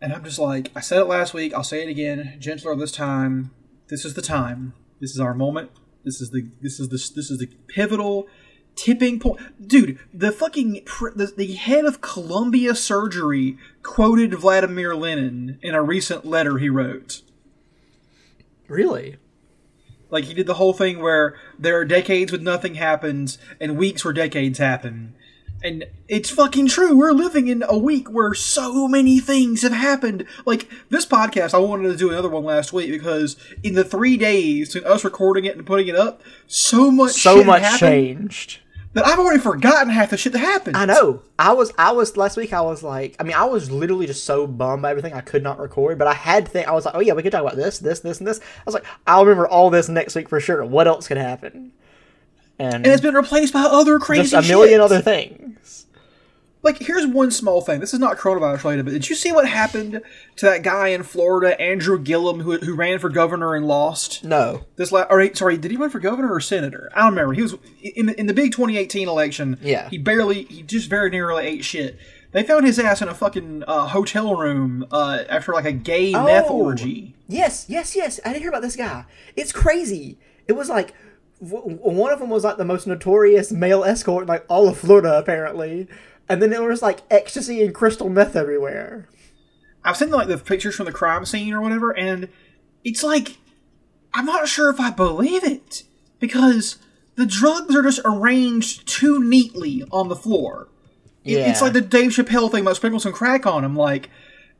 [0.00, 2.92] And I'm just like, I said it last week, I'll say it again, gentler this
[2.92, 3.50] time.
[3.88, 4.72] This is the time.
[4.98, 5.70] This is our moment.
[6.04, 8.28] This is the this is the this is the pivotal
[8.76, 9.40] tipping point.
[9.66, 15.82] Dude, the fucking pr- the, the head of Columbia Surgery quoted Vladimir Lenin in a
[15.82, 17.22] recent letter he wrote.
[18.68, 19.16] Really?
[20.10, 24.04] Like he did the whole thing where there are decades when nothing happens and weeks
[24.04, 25.14] where decades happen.
[25.64, 26.94] And it's fucking true.
[26.94, 30.26] We're living in a week where so many things have happened.
[30.44, 34.18] Like this podcast, I wanted to do another one last week because in the three
[34.18, 37.78] days between us recording it and putting it up, so much So shit much happened
[37.80, 38.58] changed.
[38.92, 40.76] that I've already forgotten half the shit that happened.
[40.76, 41.22] I know.
[41.38, 44.24] I was I was last week I was like I mean I was literally just
[44.24, 46.84] so bummed by everything I could not record, but I had to think I was
[46.84, 48.38] like, Oh yeah, we could talk about this, this, this, and this.
[48.38, 50.62] I was like, I'll remember all this next week for sure.
[50.62, 51.72] What else could happen?
[52.56, 54.80] And, And it's been replaced by other crazy just a million shit.
[54.80, 55.40] other things.
[56.64, 57.78] Like here's one small thing.
[57.78, 60.00] This is not coronavirus related, but did you see what happened
[60.36, 64.24] to that guy in Florida, Andrew Gillum, who, who ran for governor and lost?
[64.24, 64.64] No.
[64.76, 66.90] This la- or sorry, did he run for governor or senator?
[66.94, 67.34] I don't remember.
[67.34, 69.58] He was in the, in the big 2018 election.
[69.62, 69.88] Yeah.
[69.88, 71.96] he barely, he just very nearly ate shit.
[72.32, 76.10] They found his ass in a fucking uh, hotel room uh, after like a gay
[76.12, 76.56] meth Oh.
[76.62, 77.14] orgy.
[77.28, 78.18] Yes, yes, yes.
[78.24, 79.04] I didn't hear about this guy.
[79.36, 80.18] It's crazy.
[80.48, 80.94] It was like
[81.40, 84.78] w- one of them was like the most notorious male escort in like all of
[84.78, 85.86] Florida, apparently.
[86.28, 89.08] And then there was like ecstasy and crystal meth everywhere.
[89.84, 92.28] I've seen like the pictures from the crime scene or whatever, and
[92.84, 93.36] it's like
[94.14, 95.82] I'm not sure if I believe it
[96.20, 96.76] because
[97.16, 100.68] the drugs are just arranged too neatly on the floor.
[101.24, 103.76] It- It's like the Dave Chappelle thing about sprinkle some crack on him.
[103.76, 104.08] Like,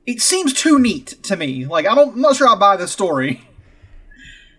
[0.06, 1.64] it seems too neat to me.
[1.66, 3.48] Like, I don't, I'm not sure I buy this story.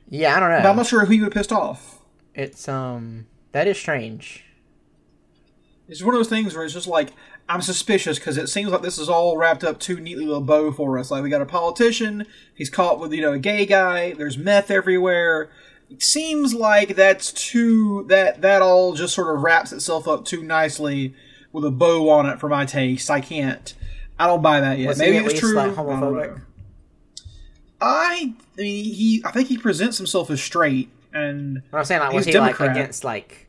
[0.10, 0.62] Yeah, I don't know.
[0.62, 2.00] But I'm not sure who you would pissed off.
[2.34, 4.45] It's um that is strange.
[5.88, 7.14] It's one of those things where it's just like
[7.48, 10.42] I'm suspicious because it seems like this is all wrapped up too neatly with a
[10.42, 11.12] bow for us.
[11.12, 14.14] Like we got a politician, he's caught with you know a gay guy.
[14.14, 15.50] There's meth everywhere.
[15.90, 20.42] It seems like that's too that that all just sort of wraps itself up too
[20.42, 21.14] nicely
[21.52, 23.10] with a bow on it for my taste.
[23.10, 23.74] I can't.
[24.18, 24.90] I don't buy that yet.
[24.90, 25.56] Was Maybe it's true.
[25.56, 26.42] like, homophobic?
[27.82, 29.22] I, I mean, he.
[29.26, 32.60] I think he presents himself as straight, and What I'm saying, like, was he like
[32.60, 33.45] against like?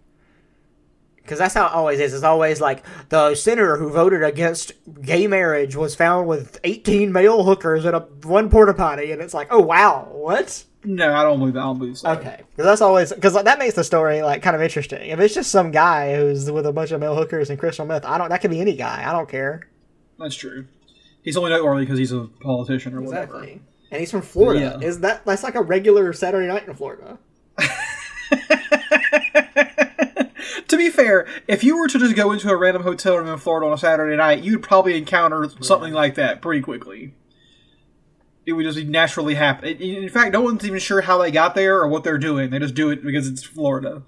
[1.27, 2.15] Because that's how it always is.
[2.15, 7.43] It's always like the senator who voted against gay marriage was found with 18 male
[7.43, 10.65] hookers in a one porta potty, and it's like, oh wow, what?
[10.87, 11.61] no, I don't believe that.
[11.61, 12.11] I don't believe so.
[12.11, 15.11] Okay, because that's always because like, that makes the story like kind of interesting.
[15.11, 18.05] If it's just some guy who's with a bunch of male hookers and crystal meth,
[18.05, 18.29] I don't.
[18.29, 19.05] That could be any guy.
[19.07, 19.69] I don't care.
[20.19, 20.67] That's true.
[21.23, 23.43] He's only noteworthy because he's a politician or whatever.
[23.43, 24.79] And he's from Florida.
[24.81, 24.87] Yeah.
[24.87, 27.19] Is that that's like a regular Saturday night in Florida?
[30.69, 33.39] to be fair, if you were to just go into a random hotel room in
[33.39, 37.15] Florida on a Saturday night, you'd probably encounter something like that pretty quickly.
[38.45, 39.69] It would just naturally happen.
[39.69, 42.51] In fact, no one's even sure how they got there or what they're doing.
[42.51, 44.03] They just do it because it's Florida.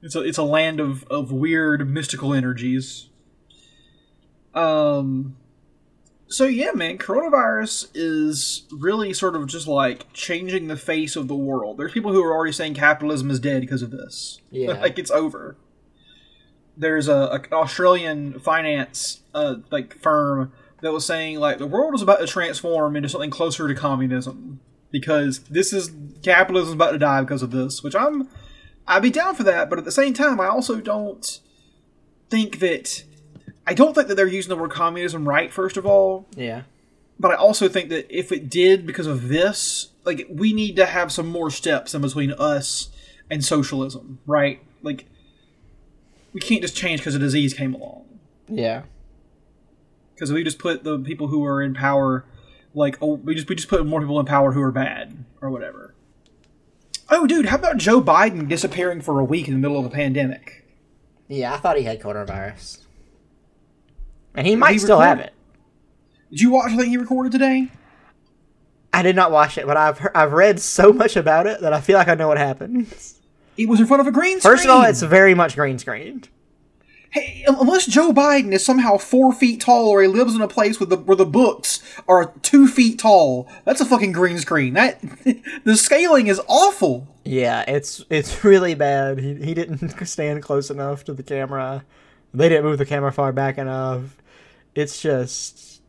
[0.00, 3.08] It's a it's a land of, of weird mystical energies.
[4.54, 5.36] Um.
[6.30, 11.34] So yeah, man, coronavirus is really sort of just like changing the face of the
[11.34, 11.78] world.
[11.78, 14.40] There's people who are already saying capitalism is dead because of this.
[14.50, 14.72] Yeah.
[14.80, 15.56] like it's over.
[16.78, 22.02] There's a, an Australian finance uh, like firm that was saying like the world is
[22.02, 24.60] about to transform into something closer to communism
[24.92, 25.90] because this is
[26.22, 27.82] capitalism is about to die because of this.
[27.82, 28.28] Which I'm
[28.86, 31.40] I'd be down for that, but at the same time, I also don't
[32.30, 33.04] think that
[33.66, 35.52] I don't think that they're using the word communism right.
[35.52, 36.62] First of all, Yeah.
[37.18, 40.86] but I also think that if it did because of this, like we need to
[40.86, 42.88] have some more steps in between us
[43.30, 44.62] and socialism, right?
[44.82, 45.04] Like
[46.32, 48.04] we can't just change because a disease came along.
[48.48, 48.82] Yeah.
[50.14, 52.24] Because we just put the people who are in power,
[52.74, 55.50] like oh, we just we just put more people in power who are bad or
[55.50, 55.94] whatever.
[57.10, 59.90] Oh, dude, how about Joe Biden disappearing for a week in the middle of a
[59.90, 60.66] pandemic?
[61.26, 62.84] Yeah, I thought he had coronavirus.
[64.34, 65.32] And he might he still have it.
[66.30, 67.68] Did you watch the thing he recorded today?
[68.92, 71.72] I did not watch it, but I've heard, I've read so much about it that
[71.72, 72.92] I feel like I know what happened.
[73.58, 74.56] It was in front of a green screen.
[74.56, 76.28] First of all, it's very much green screened.
[77.10, 80.78] Hey, unless Joe Biden is somehow four feet tall or he lives in a place
[80.78, 84.74] with the where the books are two feet tall, that's a fucking green screen.
[84.74, 85.00] That
[85.64, 87.08] the scaling is awful.
[87.24, 89.18] Yeah, it's it's really bad.
[89.18, 91.84] He he didn't stand close enough to the camera.
[92.32, 94.22] They didn't move the camera far back enough.
[94.74, 95.80] It's just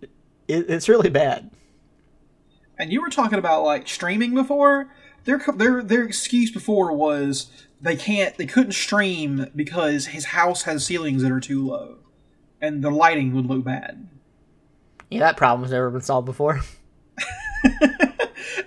[0.00, 1.50] it, it's really bad.
[2.78, 4.88] And you were talking about like streaming before.
[5.28, 7.50] Their their their excuse before was
[7.82, 11.98] they can't they couldn't stream because his house has ceilings that are too low,
[12.62, 14.08] and the lighting would look bad.
[15.10, 16.60] Yeah, that problem's never been solved before.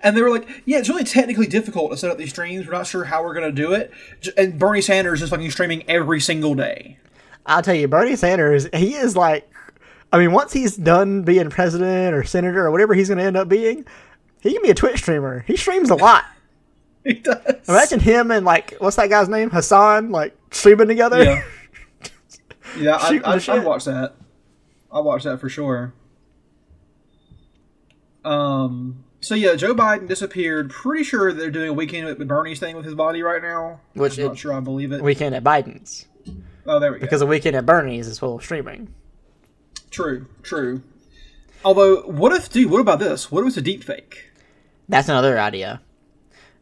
[0.04, 2.65] And they were like, "Yeah, it's really technically difficult to set up these streams.
[2.65, 3.91] We're not sure how we're gonna do it."
[4.36, 6.97] And Bernie Sanders is fucking streaming every single day.
[7.45, 9.47] I'll tell you, Bernie Sanders, he is like,
[10.12, 13.38] I mean, once he's done being president or senator or whatever he's going to end
[13.38, 13.86] up being,
[14.41, 15.43] he can be a Twitch streamer.
[15.47, 16.26] He streams a lot.
[17.05, 17.67] He does.
[17.67, 19.49] Imagine him and like, what's that guy's name?
[19.49, 21.23] Hasan, like streaming together.
[21.23, 21.43] Yeah.
[22.77, 24.13] Yeah, I, Shooting I, the I'd watch that.
[24.89, 25.93] I'll watch that for sure.
[28.23, 29.03] Um.
[29.19, 30.69] So yeah, Joe Biden disappeared.
[30.69, 33.81] Pretty sure they're doing a weekend with Bernie's thing with his body right now.
[33.93, 35.01] Which I'm not sure I believe it.
[35.01, 36.07] Weekend at Biden's
[36.65, 37.01] oh, there we go.
[37.01, 38.93] because a weekend at Bernie's is full of streaming.
[39.89, 40.81] true, true.
[41.63, 42.71] Although, what if, dude?
[42.71, 43.31] What about this?
[43.31, 44.31] What if it's a deep fake?
[44.89, 45.81] That's another idea.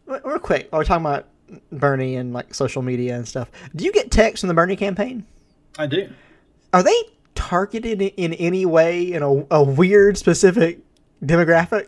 [0.10, 1.28] Re- Real quick, while we're talking about
[1.72, 3.50] Bernie and like social media and stuff.
[3.76, 5.26] Do you get texts from the Bernie campaign?
[5.78, 6.10] I do.
[6.74, 6.96] Are they
[7.36, 10.80] targeted in- any way in a, a weird specific
[11.24, 11.88] demographic?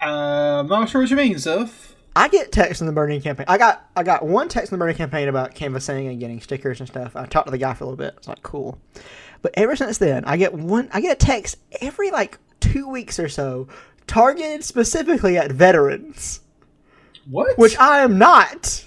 [0.00, 1.94] Uh, I'm not sure what you mean, Seth.
[2.14, 3.44] I get texts in the Bernie campaign.
[3.48, 6.80] I got I got one text in the Bernie campaign about canvassing and getting stickers
[6.80, 7.14] and stuff.
[7.14, 8.14] I talked to the guy for a little bit.
[8.16, 8.78] It's like cool,
[9.42, 10.88] but ever since then, I get one.
[10.94, 13.68] I get a text every like two weeks or so,
[14.06, 16.40] targeted specifically at veterans,
[17.30, 17.58] What?
[17.58, 18.84] which I am not.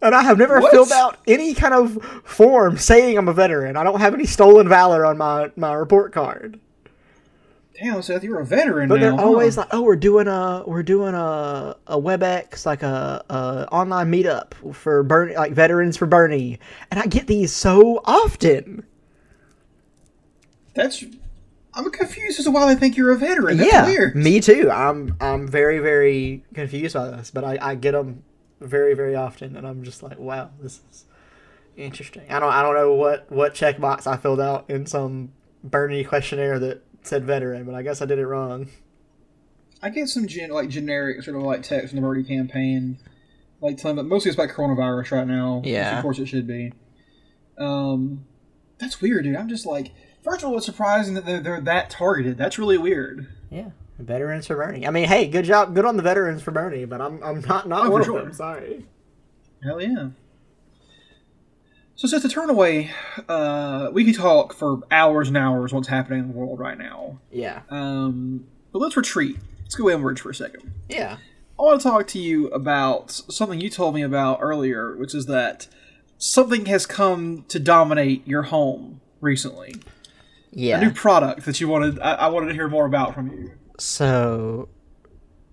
[0.00, 0.72] And I have never What?
[0.72, 3.76] filled out any kind of form saying I'm a veteran.
[3.76, 6.58] I don't have any stolen valor on my, my report card.
[7.80, 9.00] Damn, Seth, you're a veteran But now.
[9.00, 9.24] they're huh?
[9.24, 14.12] always like, "Oh, we're doing a we're doing a a WebEx like a, a online
[14.12, 18.84] meetup for Bernie, like veterans for Bernie," and I get these so often.
[20.74, 21.04] That's.
[21.74, 23.56] I'm confused as to why they think you're a veteran.
[23.56, 24.14] That's yeah, weird.
[24.14, 24.70] me too.
[24.70, 28.24] I'm I'm very very confused by this, but I, I get them
[28.60, 31.06] very very often, and I'm just like, wow, this is
[31.76, 32.24] Interesting.
[32.30, 35.32] I don't I don't know what what checkbox I filled out in some
[35.64, 38.68] Bernie questionnaire that said veteran, but I guess I did it wrong.
[39.80, 42.98] I get some gen- like generic sort of like text from the Bernie campaign,
[43.60, 45.62] like telling, but mostly it's about coronavirus right now.
[45.64, 45.96] Yeah.
[45.96, 46.72] of course it should be.
[47.56, 48.26] Um,
[48.78, 49.36] that's weird, dude.
[49.36, 52.36] I'm just like, first of all, it's surprising that they're, they're that targeted.
[52.38, 53.26] That's really weird.
[53.50, 53.70] Yeah.
[53.98, 54.86] Veterans for Bernie.
[54.86, 57.68] I mean, hey, good job, good on the veterans for Bernie, but I'm I'm not
[57.68, 58.22] not Oh, one of sure.
[58.22, 58.32] them.
[58.32, 58.86] Sorry.
[59.62, 60.08] Hell yeah.
[61.94, 62.90] So, since to turn away,
[63.28, 67.20] uh, we could talk for hours and hours what's happening in the world right now.
[67.30, 67.60] Yeah.
[67.70, 69.36] Um, but let's retreat.
[69.60, 70.72] Let's go inwards for a second.
[70.88, 71.18] Yeah.
[71.58, 75.26] I want to talk to you about something you told me about earlier, which is
[75.26, 75.68] that
[76.18, 79.76] something has come to dominate your home recently.
[80.78, 81.98] A new product that you wanted.
[82.00, 83.52] I, I wanted to hear more about from you.
[83.78, 84.68] So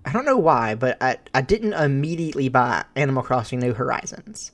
[0.06, 4.52] I don't know why, but I I didn't immediately buy Animal Crossing New Horizons.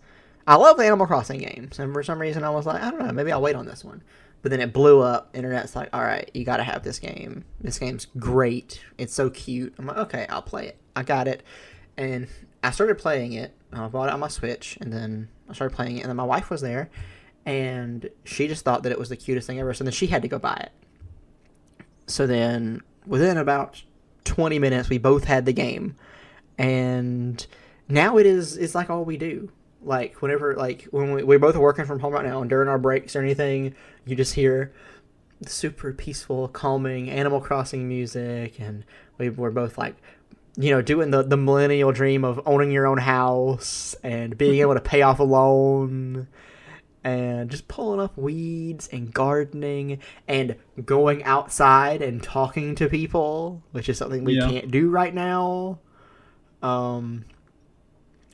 [0.47, 3.05] I love the Animal Crossing games, and for some reason I was like, I don't
[3.05, 4.03] know, maybe I'll wait on this one.
[4.43, 5.31] But then it blew up.
[5.34, 7.45] Internet's like, all right, you got to have this game.
[7.60, 8.79] This game's great.
[8.99, 9.73] It's so cute.
[9.79, 10.77] I'm like, okay, I'll play it.
[10.95, 11.41] I got it,
[11.97, 12.27] and
[12.63, 13.55] I started playing it.
[13.73, 16.23] I bought it on my Switch, and then I started playing it, and then my
[16.23, 16.91] wife was there,
[17.45, 19.73] and she just thought that it was the cutest thing ever.
[19.73, 20.71] So then she had to go buy it.
[22.08, 23.84] So then, within about
[24.25, 25.95] 20 minutes, we both had the game,
[26.58, 27.45] and
[27.88, 29.51] now it is it's like all we do.
[29.81, 32.79] Like whenever like when we, we're both working from home right now, and during our
[32.79, 34.73] breaks or anything, you just hear
[35.45, 38.84] super peaceful, calming Animal Crossing music, and
[39.17, 39.95] we we're both like.
[40.58, 44.73] You know, doing the, the millennial dream of owning your own house and being able
[44.73, 46.29] to pay off a loan
[47.06, 53.88] and just pulling up weeds and gardening and going outside and talking to people, which
[53.88, 54.50] is something we Yeah.
[54.50, 55.80] can't do right now.
[56.62, 57.26] Um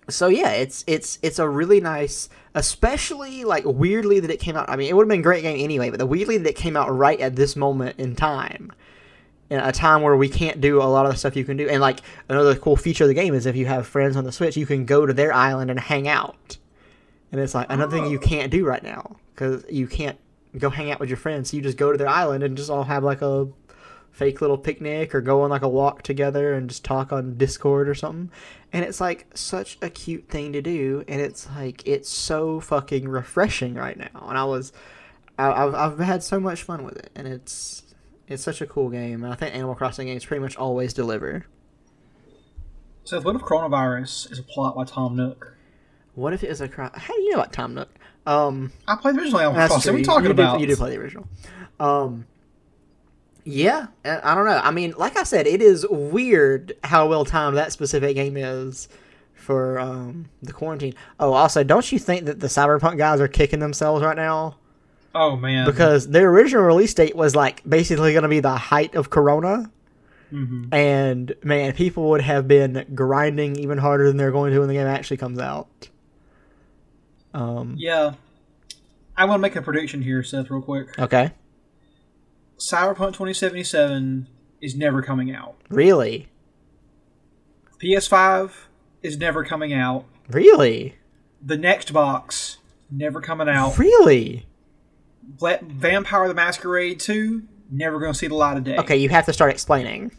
[0.10, 4.70] so yeah, it's it's it's a really nice especially like weirdly that it came out
[4.70, 6.56] I mean it would have been a great game anyway, but the weirdly that it
[6.56, 8.72] came out right at this moment in time.
[9.50, 11.68] In a time where we can't do a lot of the stuff you can do.
[11.68, 14.32] And like another cool feature of the game is if you have friends on the
[14.32, 16.58] Switch, you can go to their island and hang out.
[17.32, 18.28] And it's like another thing you oh.
[18.28, 20.18] can't do right now because you can't
[20.58, 21.50] go hang out with your friends.
[21.50, 23.48] So you just go to their island and just all have like a
[24.12, 27.88] fake little picnic or go on like a walk together and just talk on Discord
[27.88, 28.30] or something.
[28.74, 33.08] And it's like such a cute thing to do, and it's like it's so fucking
[33.08, 34.28] refreshing right now.
[34.28, 34.72] And I was,
[35.38, 37.84] I, I've I've had so much fun with it, and it's
[38.28, 39.24] it's such a cool game.
[39.24, 41.46] And I think Animal Crossing games pretty much always deliver.
[43.04, 45.56] So, The what of coronavirus is a plot by Tom Nook?
[46.16, 46.90] What if it is a cry?
[46.94, 47.90] How do you know about Tom Nook?
[48.26, 48.72] Um.
[48.88, 49.94] I played the original Animal Crossing.
[49.94, 50.60] What are we talking you about?
[50.60, 51.28] you do play the original.
[51.80, 52.26] Um,
[53.44, 54.62] yeah, I don't know.
[54.64, 58.88] I mean, like I said, it is weird how well timed that specific game is
[59.34, 60.94] for um, the quarantine.
[61.20, 64.58] Oh, also, don't you think that the Cyberpunk guys are kicking themselves right now?
[65.16, 68.94] Oh man, Because their original release date was like basically going to be the height
[68.96, 69.70] of Corona.
[70.32, 70.74] Mhm.
[70.74, 74.76] And man, people would have been grinding even harder than they're going to when the
[74.76, 75.68] game actually comes out.
[77.34, 78.14] Um, yeah.
[79.16, 80.98] I want to make a prediction here, Seth, real quick.
[81.00, 81.32] okay.
[82.58, 84.28] Cyberpunk 2077
[84.62, 85.56] is never coming out.
[85.70, 86.30] Really?
[87.82, 88.52] PS5
[89.02, 90.06] is never coming out.
[90.30, 90.96] Really?
[91.42, 92.58] The next box
[92.92, 93.78] never coming out.
[93.80, 94.46] Really?
[95.40, 98.78] Vampire the Masquerade 2 never going to see the light of day.
[98.78, 100.12] Okay, you have to start explaining.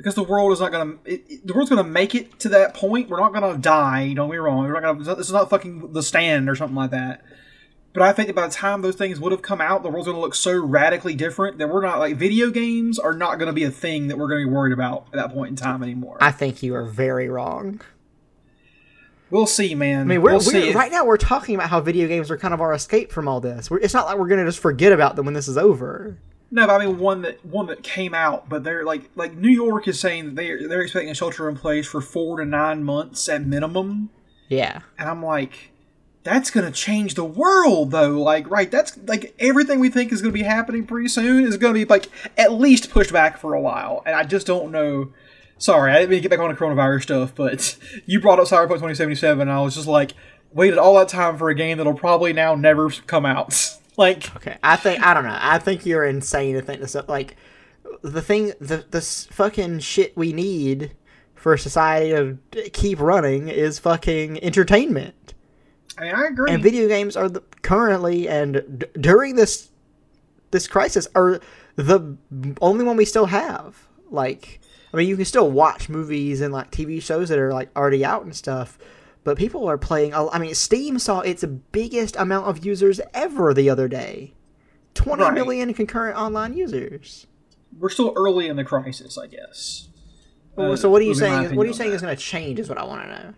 [0.00, 1.20] Because the world is not going to.
[1.44, 3.08] The world's to make it to that point.
[3.08, 4.12] We're not going to die.
[4.14, 4.66] Don't me wrong.
[4.66, 5.14] We're not to.
[5.14, 7.22] This is not fucking the stand or something like that.
[7.92, 10.06] But I think that by the time those things would have come out, the world's
[10.06, 13.48] going to look so radically different that we're not like video games are not going
[13.48, 15.56] to be a thing that we're going to be worried about at that point in
[15.56, 16.16] time anymore.
[16.20, 17.80] I think you are very wrong.
[19.30, 20.02] we'll see, man.
[20.02, 22.54] I mean, we're, we'll we're right now we're talking about how video games are kind
[22.54, 23.68] of our escape from all this.
[23.68, 26.16] We're, it's not like we're gonna just forget about them when this is over.
[26.52, 29.50] No, but I mean one that one that came out, but they're like like New
[29.50, 32.82] York is saying that they're they're expecting a shelter in place for four to nine
[32.82, 34.10] months at minimum,
[34.48, 35.70] Yeah, and I'm like,
[36.24, 38.20] that's gonna change the world though.
[38.20, 38.68] Like, right?
[38.70, 42.08] That's like everything we think is gonna be happening pretty soon is gonna be like
[42.36, 45.12] at least pushed back for a while, and I just don't know.
[45.56, 47.76] Sorry, I didn't mean to get back on the coronavirus stuff, but
[48.06, 50.14] you brought up Cyberpunk 2077, and I was just like,
[50.52, 53.76] waited all that time for a game that'll probably now never come out.
[54.00, 55.38] like, Okay, I think I don't know.
[55.40, 57.08] I think you're insane to think this up.
[57.08, 57.36] Like
[58.02, 60.92] the thing, the this fucking shit we need
[61.34, 65.34] for society to keep running is fucking entertainment.
[65.96, 66.50] I mean, I agree.
[66.50, 69.70] And video games are the, currently and d- during this
[70.50, 71.40] this crisis are
[71.76, 72.16] the
[72.60, 73.86] only one we still have.
[74.10, 74.60] Like,
[74.92, 78.04] I mean, you can still watch movies and like TV shows that are like already
[78.04, 78.78] out and stuff,
[79.24, 80.12] but people are playing.
[80.12, 84.34] a- I mean, Steam saw its biggest amount of users ever the other day.
[84.94, 85.34] Twenty Right.
[85.34, 87.26] million concurrent online users.
[87.78, 89.88] We're still early in the crisis, I guess.
[90.56, 91.56] Well, Uh, so what are you would be my saying?
[91.56, 91.96] What are you saying that.
[91.96, 92.58] is going to change?
[92.58, 93.34] Is what I want to know.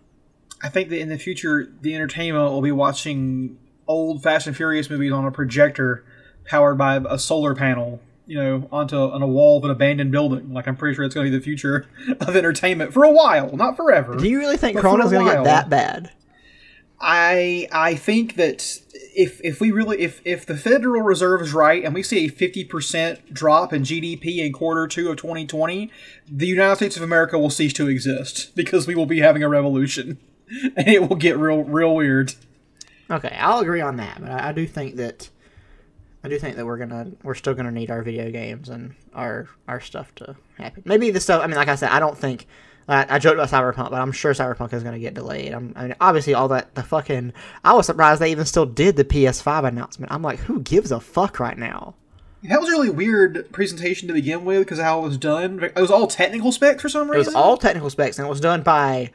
[0.63, 4.89] I think that in the future, the entertainment will be watching old Fast and Furious
[4.89, 6.05] movies on a projector
[6.47, 10.53] powered by a solar panel, you know, onto on a wall of an abandoned building.
[10.53, 11.87] Like I'm pretty sure it's going to be the future
[12.21, 14.17] of entertainment for a while, not forever.
[14.17, 16.11] Do you really think Corona's going to get that bad?
[17.03, 18.81] I I think that
[19.15, 22.29] if if we really if if the Federal Reserve is right and we see a
[22.29, 25.91] fifty percent drop in GDP in quarter two of 2020,
[26.31, 29.49] the United States of America will cease to exist because we will be having a
[29.49, 30.19] revolution,
[30.77, 32.35] and it will get real real weird.
[33.11, 35.29] Okay, I'll agree on that, but I, I do think that
[36.25, 39.49] I do think that we're gonna we're still gonna need our video games and our
[39.67, 40.83] our stuff to happen.
[40.87, 41.43] Maybe the stuff.
[41.43, 42.47] I mean, like I said, I don't think.
[42.89, 45.53] I, I joked about Cyberpunk, but I'm sure Cyberpunk is going to get delayed.
[45.53, 47.33] I'm, I mean, obviously, all that the fucking.
[47.65, 50.11] I was surprised they even still did the PS5 announcement.
[50.11, 51.95] I'm like, who gives a fuck right now?
[52.45, 55.63] That was a really weird presentation to begin with because how it was done.
[55.63, 57.21] It was all technical specs for some reason.
[57.21, 59.13] It was all technical specs, and it was done by,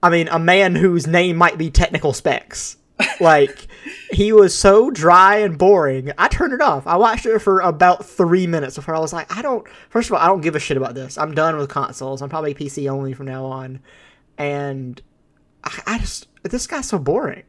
[0.00, 2.76] I mean, a man whose name might be technical specs.
[3.20, 3.66] Like,
[4.10, 6.12] he was so dry and boring.
[6.18, 6.86] I turned it off.
[6.86, 9.66] I watched it for about three minutes before I was like, I don't.
[9.90, 11.18] First of all, I don't give a shit about this.
[11.18, 12.22] I'm done with consoles.
[12.22, 13.80] I'm probably PC only from now on.
[14.38, 15.00] And
[15.64, 17.44] I, I just this guy's so boring.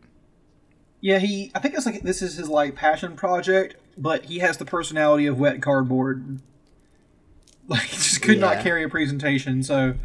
[1.02, 1.52] Yeah, he.
[1.54, 5.26] I think it's like this is his like passion project, but he has the personality
[5.28, 6.40] of wet cardboard.
[7.68, 8.42] Like, he just could Yeah.
[8.56, 9.64] not carry a presentation.
[9.64, 9.96] So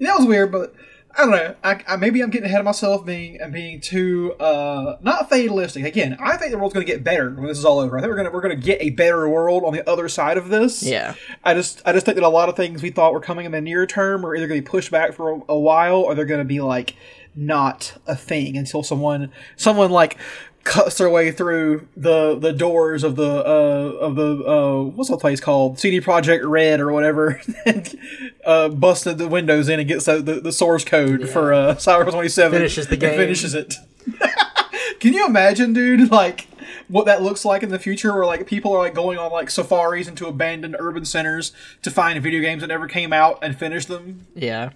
[0.00, 0.74] that was weird, but
[1.16, 1.54] I don't know.
[1.64, 5.84] I, I maybe I'm getting ahead of myself, being and being too uh not fatalistic.
[5.84, 7.98] Again, I think the world's going to get better when this is all over.
[7.98, 10.48] I think we're gonna we're gonna get a better world on the other side of
[10.48, 10.82] this.
[10.82, 11.14] Yeah.
[11.44, 13.52] I just I just think that a lot of things we thought were coming in
[13.52, 16.14] the near term are either going to be pushed back for a, a while or
[16.14, 16.94] they're going to be like
[17.34, 20.16] not a thing until someone someone like
[20.62, 25.18] cuts their way through the the doors of the uh of the uh what's that
[25.18, 27.94] place called CD Projekt Red or whatever and
[28.44, 32.10] uh busted the windows in and gets the, the, the source code for uh Cyber
[32.10, 33.16] 27 Finishes the game.
[33.16, 33.74] finishes it
[35.00, 36.10] can you imagine, dude?
[36.10, 36.46] Like
[36.88, 39.50] what that looks like in the future, where like people are like going on like
[39.50, 41.52] safaris into abandoned urban centers
[41.82, 44.26] to find video games that never came out and finish them.
[44.34, 44.70] Yeah.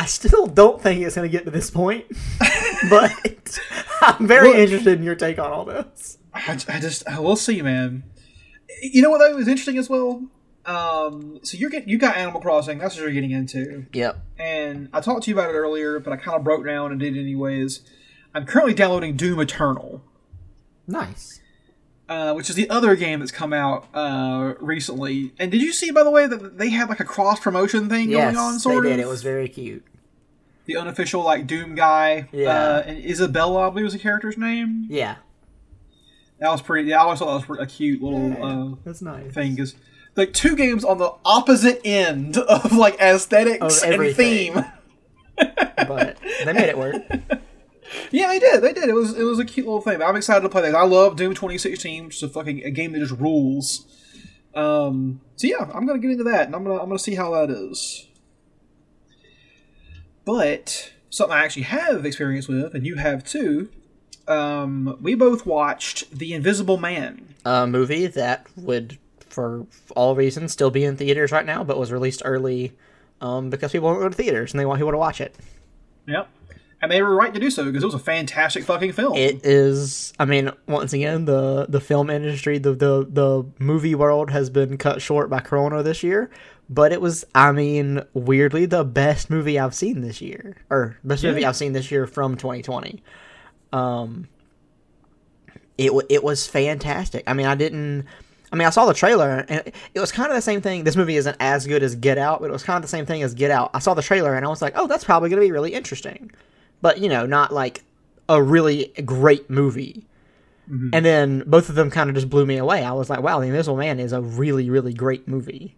[0.00, 2.06] I still don't think it's going to get to this point,
[2.90, 3.58] but
[4.00, 6.16] I'm very Look- interested in your take on all this.
[6.32, 8.04] I, I just we'll see, man.
[8.82, 10.24] You know what though was interesting as well.
[10.64, 12.78] Um, so you're getting you got Animal Crossing.
[12.78, 14.18] That's what you're getting into, Yep.
[14.38, 17.00] and I talked to you about it earlier, but I kind of broke down and
[17.00, 17.80] did it anyways.
[18.34, 20.02] I'm currently downloading Doom Eternal.
[20.86, 21.40] Nice.
[22.08, 25.32] uh, which is the other game that's come out uh, recently.
[25.38, 28.10] And did you see, by the way, that they had like a cross promotion thing
[28.10, 28.52] Yes, going on?
[28.54, 28.92] Yes, they Sort did.
[28.94, 29.00] of.
[29.00, 29.84] It was very cute.
[30.66, 32.28] The unofficial like Doom guy.
[32.32, 32.50] Yeah.
[32.50, 34.86] uh, and Isabella, I believe was the character's name.
[34.88, 35.16] Yeah.
[36.38, 36.88] That was pretty.
[36.88, 38.42] Yeah, I always thought that was a cute little
[38.72, 39.32] uh, That's nice.
[39.32, 39.74] thing because
[40.16, 44.64] like two games on the opposite end of like aesthetics Of and theme.
[45.36, 46.96] But they made it work.
[48.12, 48.62] Yeah, they did.
[48.62, 48.88] They did.
[48.88, 50.00] It was it was a cute little thing.
[50.00, 50.76] I'm excited to play that.
[50.76, 53.84] I love Doom 2016, which is a fucking a game that just rules.
[54.54, 57.32] Um, so yeah, I'm gonna get into that, and I'm gonna I'm gonna see how
[57.32, 58.06] that is.
[60.24, 63.68] But something I actually have experience with, and you have too.
[64.28, 67.34] Um, we both watched The Invisible Man.
[67.44, 68.98] A movie that would,
[69.28, 69.66] for
[69.96, 72.72] all reasons, still be in theaters right now, but was released early
[73.20, 75.34] um, because people won't go to theaters and they want people to watch it.
[76.06, 76.28] Yep.
[76.82, 79.14] And they were right to do so because it was a fantastic fucking film.
[79.14, 80.14] It is.
[80.18, 84.78] I mean, once again, the the film industry, the the the movie world has been
[84.78, 86.30] cut short by Corona this year.
[86.72, 91.24] But it was, I mean, weirdly the best movie I've seen this year, or best
[91.24, 93.02] movie I've seen this year from 2020.
[93.72, 94.28] Um,
[95.76, 97.24] it it was fantastic.
[97.26, 98.06] I mean, I didn't.
[98.52, 100.84] I mean, I saw the trailer, and it, it was kind of the same thing.
[100.84, 103.04] This movie isn't as good as Get Out, but it was kind of the same
[103.04, 103.70] thing as Get Out.
[103.74, 105.74] I saw the trailer, and I was like, "Oh, that's probably going to be really
[105.74, 106.30] interesting,"
[106.82, 107.82] but you know, not like
[108.28, 110.06] a really great movie.
[110.94, 112.84] And then both of them kind of just blew me away.
[112.84, 115.74] I was like, "Wow, The Invisible Man is a really, really great movie."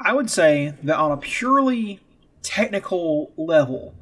[0.00, 2.00] I would say that on a purely
[2.42, 3.94] technical level,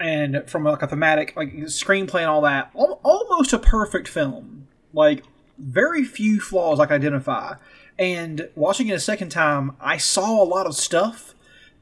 [0.00, 4.66] and from like a thematic, like screenplay and all that, al- almost a perfect film.
[4.92, 5.24] Like
[5.58, 7.54] very few flaws I could identify.
[7.98, 11.34] And watching it a second time, I saw a lot of stuff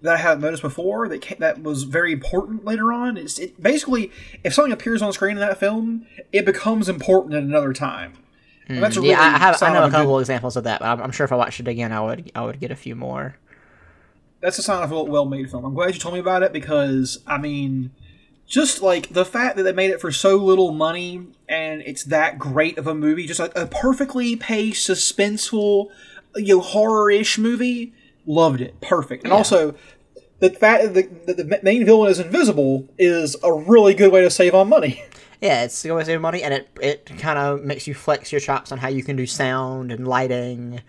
[0.02, 3.16] that I hadn't noticed before that came, that was very important later on.
[3.16, 4.10] It's it, basically
[4.44, 8.14] if something appears on screen in that film, it becomes important at another time.
[8.68, 9.62] And that's a hmm, really yeah, I have.
[9.62, 11.36] I know a a good- couple examples of that, but I'm, I'm sure if I
[11.36, 12.30] watched it again, I would.
[12.34, 13.36] I would get a few more.
[14.42, 15.64] That's a sign of a well-made film.
[15.64, 17.90] I'm glad you told me about it because I mean,
[18.46, 22.38] just like the fact that they made it for so little money and it's that
[22.38, 25.86] great of a movie, just like a perfectly paced, suspenseful,
[26.36, 27.94] you know, horror-ish movie.
[28.26, 29.24] Loved it, perfect.
[29.24, 29.36] And Yeah.
[29.38, 29.74] also,
[30.40, 34.22] the fact that the, that the main villain is invisible is a really good way
[34.22, 35.02] to save on money.
[35.40, 38.40] Yeah, it's going to save money, and it it kind of makes you flex your
[38.40, 40.82] chops on how you can do sound and lighting,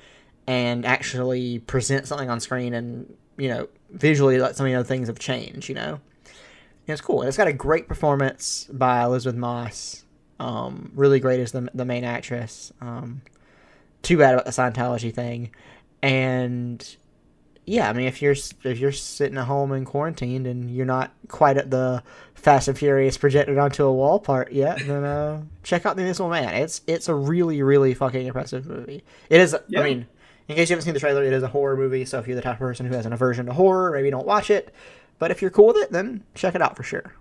[0.45, 4.87] and actually present something on screen, and you know visually like some of the other
[4.87, 5.69] things have changed.
[5.69, 6.33] You know, and
[6.87, 7.21] it's cool.
[7.21, 10.03] And it's got a great performance by Elisabeth Moss.
[10.39, 12.71] Um, really great as the the main actress.
[12.81, 13.21] Um,
[14.01, 15.51] too bad about the Scientology thing,
[16.01, 16.95] and
[17.65, 21.11] yeah, I mean, if you're if you're sitting at home and quarantined and you're not
[21.29, 22.03] quite at the
[22.35, 26.29] Fast and Furious projected onto a wall part yet, then uh, check out The Invisible
[26.29, 26.53] Man.
[26.55, 29.03] It's it's a really really fucking impressive movie.
[29.29, 29.55] It is.
[29.69, 29.79] Yeah.
[29.79, 30.07] I mean,
[30.47, 32.05] in case you haven't seen the trailer, it is a horror movie.
[32.05, 34.25] So if you're the type of person who has an aversion to horror, maybe don't
[34.27, 34.73] watch it.
[35.19, 37.13] But if you're cool with it, then check it out for sure.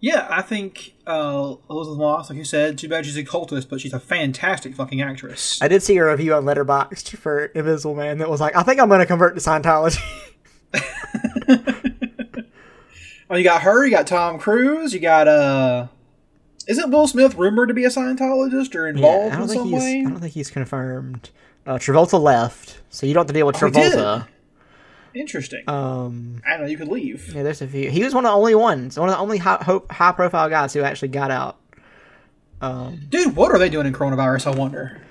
[0.00, 3.80] Yeah, I think uh, Elisabeth Moss, like you said, too bad she's a cultist, but
[3.80, 5.62] she's a fantastic fucking actress.
[5.62, 8.80] I did see a review on Letterboxd for Invisible Man that was like, I think
[8.80, 10.00] I'm going to convert to Scientology.
[13.32, 13.86] Oh, you got her.
[13.86, 14.92] You got Tom Cruise.
[14.92, 15.86] You got uh,
[16.68, 20.04] isn't Will Smith rumored to be a Scientologist or Yeah, involved don't in some way?
[20.06, 21.30] I don't think he's confirmed.
[21.66, 23.66] Uh, Travolta left, so you don't have to deal with Oh.
[23.70, 24.26] Travolta.
[25.14, 25.62] Interesting.
[25.68, 26.66] Um, I don't know.
[26.68, 27.34] You could leave.
[27.34, 27.90] yeah, there's a few.
[27.90, 30.72] He was one of the only ones, one of the only high, high profile guys
[30.72, 31.58] who actually got out.
[32.62, 34.54] Um, Dude, what are they doing in coronavirus?
[34.54, 35.02] I wonder.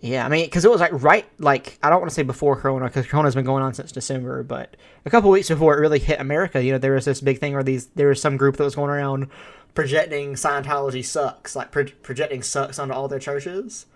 [0.00, 2.56] yeah, I mean, because it was like right, like I don't want to say before
[2.56, 4.76] Corona, because Corona's been going on since December, but
[5.06, 7.52] a couple weeks before it really hit America, you know, there was this big thing
[7.54, 9.28] where these there was some group that was going around
[9.74, 13.86] projecting Scientology sucks, like pro- projecting sucks onto all their churches.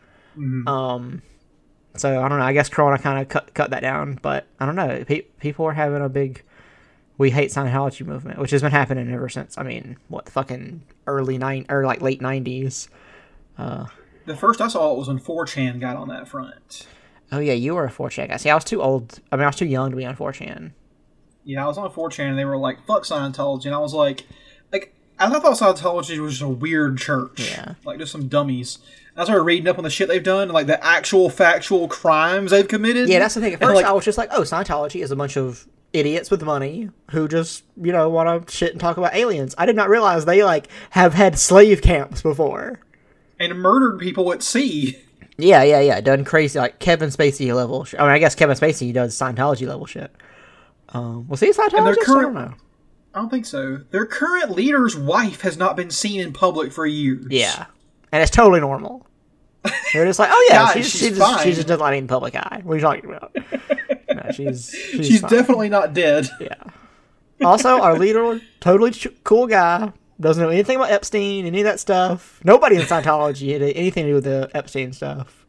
[0.69, 1.23] Um,
[1.99, 2.45] so I don't know.
[2.45, 5.05] I guess Corona kind of cut cut that down, but I don't know.
[5.05, 6.43] Pe- people are having a big
[7.17, 9.59] "we hate Scientology" movement, which has been happening ever since.
[9.59, 12.89] I mean, what the fucking early nine or like late nineties.
[13.57, 13.87] Uh,
[14.29, 16.87] the first I saw it was when 4chan got on that front.
[17.33, 18.37] Oh yeah, you were a 4chan guy.
[18.37, 19.21] See, I was too old.
[19.33, 20.73] I mean, I was too young to be on 4chan.
[21.45, 23.67] Yeah, I was on 4chan and they were like, fuck Scientology.
[23.67, 24.27] And I was like,
[24.73, 27.51] like, I thought Scientology was just a weird church.
[27.51, 27.75] Yeah.
[27.85, 28.79] Like, just some dummies.
[29.19, 32.69] I started reading up on the shit they've done, like the actual factual crimes they've
[32.69, 33.09] committed.
[33.09, 33.55] Yeah, that's the thing.
[33.55, 36.43] At first, like, I was just like, "Oh, Scientology is a bunch of idiots with
[36.43, 39.89] money who just, you know, want to shit and talk about aliens." I did not
[39.89, 42.81] realize they like have had slave camps before.
[43.41, 44.99] and murdered people at sea.
[45.37, 46.01] Yeah, yeah, yeah.
[46.01, 47.85] Done crazy like Kevin Spacey level.
[47.85, 50.13] Sh- I mean, I guess Kevin Spacey does Scientology level shit.
[50.91, 52.09] Um, was he a Scientologist?
[52.09, 52.55] I don't know.
[53.15, 53.79] I don't think so.
[53.91, 57.27] Their current leader's wife has not been seen in public for years.
[57.31, 57.67] Yeah,
[58.13, 59.07] and it's totally normal.
[59.93, 62.35] They're just like, "Oh yeah, God, she's she's just, she's just not in the public
[62.37, 63.35] eye." What are you talking about?
[64.15, 66.29] no, she's she's, She's definitely not dead.
[66.41, 66.55] Yeah.
[67.45, 71.79] Also, our leader, totally ch- cool guy, doesn't know anything about Epstein, any of that
[71.79, 72.41] stuff.
[72.43, 75.47] Nobody in Scientology had anything to do with the Epstein stuff.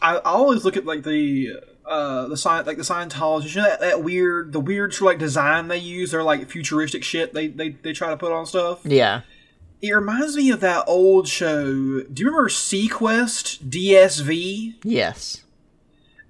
[0.00, 1.54] I, I always look at like the
[1.84, 5.06] uh the science like the Scientologists, you know that, that weird the weird sort of
[5.14, 8.46] like design they use, they're like futuristic shit they, they they try to put on
[8.46, 8.80] stuff.
[8.84, 9.22] Yeah.
[9.80, 11.64] It reminds me of that old show.
[11.64, 14.74] Do you remember seaQuest DSV?
[14.82, 15.44] Yes.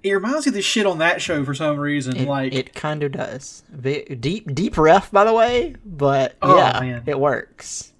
[0.03, 2.15] It reminds me of the shit on that show for some reason.
[2.15, 3.63] It, like it kind of does.
[3.81, 7.03] Deep, deep ref, by the way, but Oh, yeah, man.
[7.05, 7.91] it works.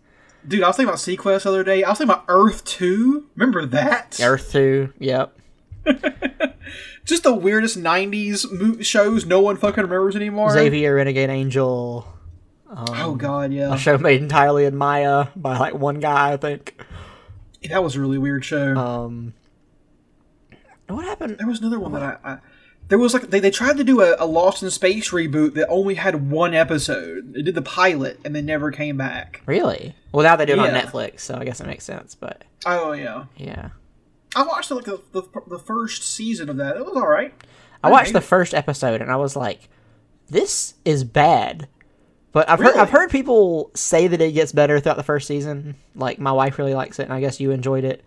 [0.47, 1.83] dude, I was thinking about seaQuest the other day.
[1.83, 3.25] I was thinking about Earth Two.
[3.35, 4.19] Remember that?
[4.23, 5.35] Earth 2, yep.
[7.05, 10.51] Just the weirdest '90s mo- shows no one fucking remembers anymore.
[10.51, 12.07] Xavier Renegade Angel.
[12.69, 16.79] Oh god, yeah, A show made entirely in Maya by like one guy, I think.
[17.67, 18.75] that was a really weird show.
[18.77, 19.33] Um,
[20.87, 21.37] what happened?
[21.37, 22.33] There was another one that I.
[22.33, 22.37] I
[22.89, 25.67] there was like they, they tried to do a, a Lost in Space reboot that
[25.67, 27.33] only had one episode.
[27.33, 29.41] They did the pilot and they never came back.
[29.45, 29.95] Really?
[30.11, 32.15] Well, now they do it on Netflix, so I guess it makes sense.
[32.15, 33.69] But Oh yeah, yeah,
[34.35, 36.77] I watched like the, the, the first season of that.
[36.77, 37.33] It was all right.
[37.83, 39.69] I watched the hate first episode and I was like,
[40.27, 41.67] "This is bad."
[42.31, 45.75] But I've heard I've heard people say that it gets better throughout the first season.
[45.95, 48.03] Like my wife really likes it, and I guess you enjoyed it.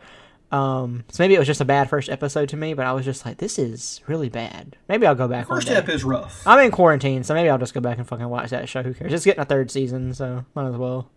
[0.52, 3.04] Um, so maybe it was just a bad first episode to me, but I was
[3.04, 5.48] just like, "This is really bad." Maybe I'll go back.
[5.48, 5.80] First one day.
[5.80, 6.46] ep is rough.
[6.46, 8.82] I'm in quarantine, so maybe I'll just go back and fucking watch that show.
[8.82, 9.12] Who cares?
[9.12, 11.08] It's getting a third season, so might as well.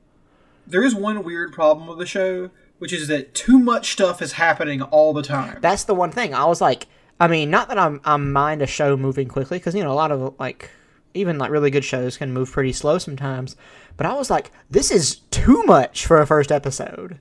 [0.65, 2.49] There is one weird problem with the show,
[2.79, 5.59] which is that too much stuff is happening all the time.
[5.61, 6.33] That's the one thing.
[6.33, 6.87] I was like,
[7.19, 9.93] I mean, not that I'm I mind a show moving quickly because you know a
[9.93, 10.71] lot of like
[11.15, 13.55] even like really good shows can move pretty slow sometimes.
[13.97, 17.19] But I was like, this is too much for a first episode.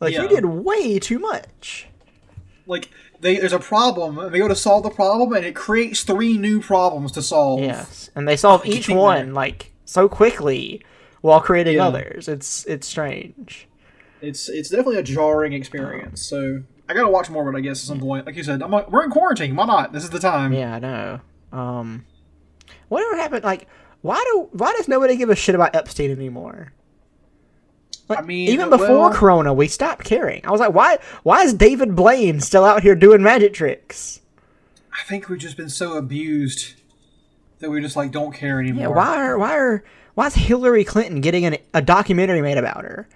[0.00, 0.22] Like Yeah.
[0.22, 1.88] you did way too much.
[2.66, 2.90] like
[3.20, 6.36] they, there's a problem, and they go to solve the problem, and it creates three
[6.36, 7.60] new problems to solve.
[7.60, 10.82] Yes, and they solve each one like so quickly.
[11.22, 11.86] while creating Yeah.
[11.86, 12.28] others.
[12.28, 13.66] It's it's strange.
[14.20, 16.22] It's it's definitely a jarring experience.
[16.22, 18.26] So I gotta watch more of it, I guess, at some point.
[18.26, 19.56] Like you said, I'm like, we're in quarantine.
[19.56, 19.92] Why not?
[19.92, 20.52] This is the time.
[20.52, 21.20] Yeah, I know.
[21.52, 22.04] Um,
[22.88, 23.44] whatever happened?
[23.44, 23.66] Like,
[24.02, 26.72] why do why does nobody give a shit about Epstein anymore?
[28.08, 30.44] Like, I mean, even before well- Corona, we stopped caring.
[30.46, 34.20] I was like, why why is David Blaine still out here doing magic tricks?
[34.92, 36.74] I think we've just been so abused
[37.58, 38.82] that we just like don't care anymore.
[38.82, 39.84] Yeah, why are why are
[40.14, 43.08] why is Hillary Clinton getting an, a documentary made about her?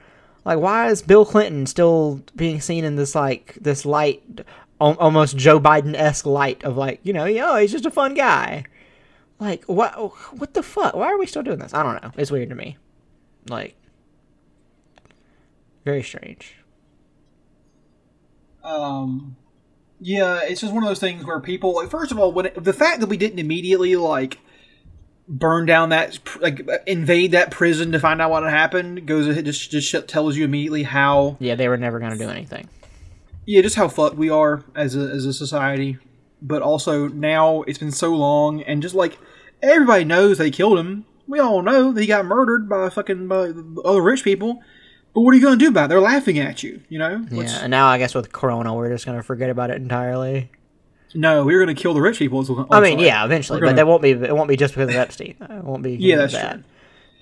[0.45, 4.23] Like, why is Bill Clinton still being seen in this like this light,
[4.81, 8.64] almost Joe Biden esque light of like, you know, yo, he's just a fun guy.
[9.41, 9.93] Like, what
[10.38, 10.95] what the fuck?
[10.95, 11.72] Why are we still doing this?
[11.74, 12.12] I don't know.
[12.16, 12.76] It's weird to me.
[13.49, 13.74] Like,
[15.84, 16.57] very strange.
[18.62, 19.36] Um,
[20.01, 22.62] yeah, it's just one of those things where people, like, first of all, when it,
[22.62, 24.38] the fact that we didn't immediately like
[25.26, 29.45] burn down that, like, invade that prison to find out what had happened, goes it
[29.45, 32.68] just just tells you immediately how, Yeah, they were never gonna do anything.
[33.47, 35.99] yeah, just how fucked we are as a as a society.
[36.43, 39.18] But also now it's been so long, and just like
[39.63, 41.05] everybody knows they killed him.
[41.27, 43.53] We all know that he got murdered by fucking by
[43.85, 44.63] other rich people.
[45.15, 45.89] But what are you going to do about it?
[45.89, 47.25] They're laughing at you, you know?
[47.31, 50.51] Yeah, and now I guess with Corona, we're just gonna forget about it entirely.
[51.15, 52.45] No, we're going to kill the rich people.
[52.45, 54.75] what- I mean, yeah, eventually, We're gonna- but that won't be it won't be just
[54.75, 55.35] because of Epstein.
[55.41, 55.95] It won't be.
[55.97, 56.53] Yeah, that's that.
[56.53, 56.63] true.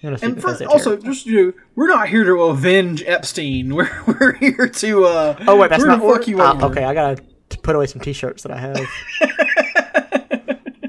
[0.03, 1.03] Gonna And for, also, terrible.
[1.13, 3.75] just you know, we're not here to avenge Epstein.
[3.75, 5.05] We're we're here to.
[5.07, 6.57] uh Oh wait, that's not to fuck you uh.
[6.67, 7.21] Okay, I gotta
[7.63, 8.79] put away some T-shirts that I have.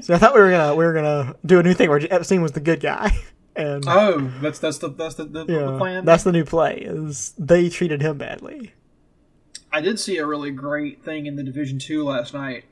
[0.02, 2.42] so I thought we were gonna we were gonna do a new thing where Epstein
[2.42, 3.10] was the good guy,
[3.56, 6.04] and Oh, that's that's the that's the, the, the plan.
[6.04, 6.78] that's the new play.
[6.84, 8.72] Is they treated him badly.
[9.72, 12.64] I did see a really great thing in the Division Two last night.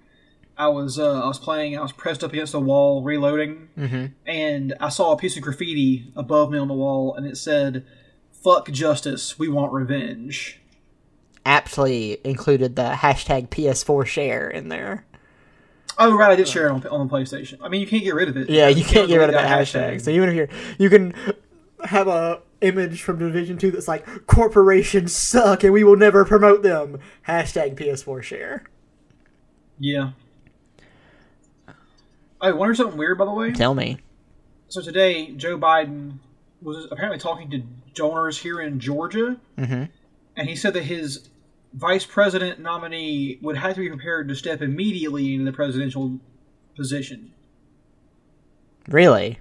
[0.57, 1.79] I was uh, I was playing.
[1.79, 4.07] I was pressed up against the wall, reloading, Mm-hmm.
[4.27, 7.87] and I saw a piece of graffiti above me on the wall, and it said,
[8.33, 10.61] "Fuck justice, we want revenge."
[11.47, 15.07] Aptly included the hashtag PS4 share in there.
[15.99, 17.59] Oh right, I did share it on, on the PlayStation.
[17.63, 18.49] I mean, you can't get rid of it.
[18.49, 20.01] Yeah, you can't get rid of delete that hashtag.
[20.01, 21.13] So even if you're, you can
[21.85, 26.63] have a image from Division Two that's like corporations suck and we will never promote
[26.63, 27.01] them.
[27.27, 28.65] Hashtag PS4 share.
[29.81, 30.11] Yeah.
[32.41, 33.51] I wonder something weird, by the way.
[33.53, 33.99] Tell me.
[34.69, 36.19] So today, Joe Biden
[36.63, 37.63] was apparently talking to
[37.95, 39.89] donors here in Georgia, Mhm.
[40.37, 41.29] and he said that his
[41.73, 46.19] vice president nominee would have to be prepared to step immediately into the presidential
[46.77, 47.33] position,
[48.89, 49.39] Really?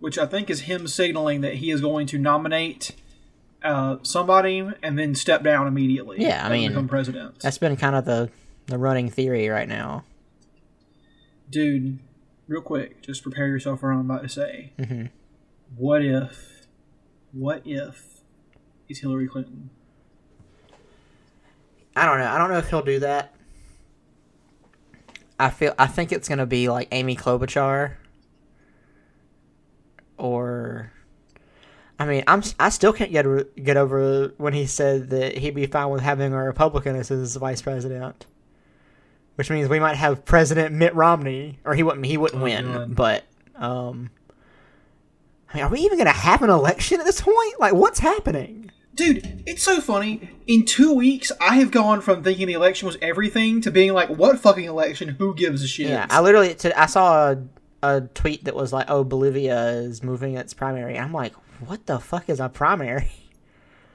[0.00, 2.90] which I think is him signaling that he is going to nominate
[3.62, 6.16] uh, somebody and then step down immediately.
[6.20, 7.38] Yeah, I mean, become president.
[7.38, 8.28] That's been kind of the
[8.66, 10.04] the running theory right now.
[11.50, 12.00] Dude,
[12.48, 14.72] real quick, just prepare yourself for what I'm about to say.
[14.78, 15.10] Mhm.
[15.76, 16.66] What if?
[17.32, 18.22] What if?
[18.86, 19.70] He's Hillary Clinton.
[21.94, 22.26] I don't know.
[22.26, 23.34] I don't know if he'll do that.
[25.38, 25.74] I feel.
[25.78, 27.94] I think it's gonna be like Amy Klobuchar.
[30.18, 30.92] Or,
[31.98, 32.42] I mean, I'm.
[32.60, 36.02] I still can't get over- get over when he said that he'd be fine with
[36.02, 38.26] having a Republican as his vice president.
[39.36, 42.04] Which means we might have President Mitt Romney, or he wouldn't.
[42.06, 42.94] He wouldn't Oh, win, God.
[42.94, 43.24] but
[43.56, 44.10] um.
[45.50, 47.58] I mean, are we even gonna have an election at this point?
[47.58, 48.70] Like, what's happening?
[48.94, 50.28] Dude, it's so funny.
[50.46, 54.10] In two weeks, I have gone from thinking the election was everything to being like,
[54.10, 55.08] what fucking election?
[55.08, 55.88] Who gives a shit?
[55.88, 57.42] Yeah, I literally I saw a,
[57.82, 61.32] a tweet that was like, "Oh, Bolivia is moving its primary." I'm like,
[61.66, 63.10] "What the fuck is a primary?"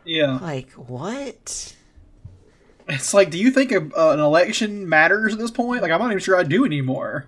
[0.04, 0.40] yeah.
[0.42, 1.76] Like, what?
[2.90, 5.82] It's like, do you think a, uh, an election matters at this point?
[5.82, 7.28] Like, I'm not even sure I do anymore.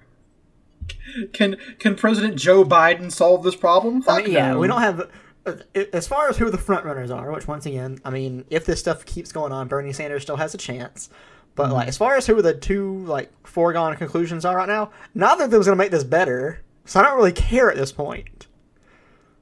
[1.34, 4.02] Can can President Joe Biden solve this problem?
[4.02, 4.60] Fuck I mean, yeah, no.
[4.60, 5.10] we don't have.
[5.94, 8.80] As far as who the front runners are, which once again, I mean, if this
[8.80, 11.10] stuff keeps going on, Bernie Sanders still has a chance.
[11.56, 11.74] But Mm-hmm.
[11.74, 15.52] like, as far as who the two like foregone conclusions are right now, neither of
[15.52, 16.62] them's gonna make this better.
[16.86, 18.48] So I don't really care at this point.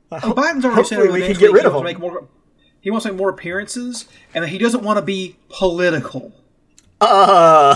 [0.09, 1.95] Like, Well, Biden's already said hopefully we can get rid he of wants him.
[1.97, 2.27] to make more.
[2.81, 6.31] He wants to make more appearances, and he doesn't want to be political.
[7.01, 7.75] Uh.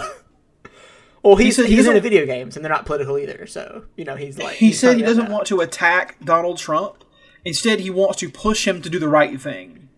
[1.23, 3.45] Well, he's said he he's into doesn't- video games, and they're not political either.
[3.45, 5.31] So you know, he's like He he's said he doesn't that.
[5.31, 7.03] want to attack Donald Trump.
[7.43, 9.89] Instead, he wants to push him to do the right thing.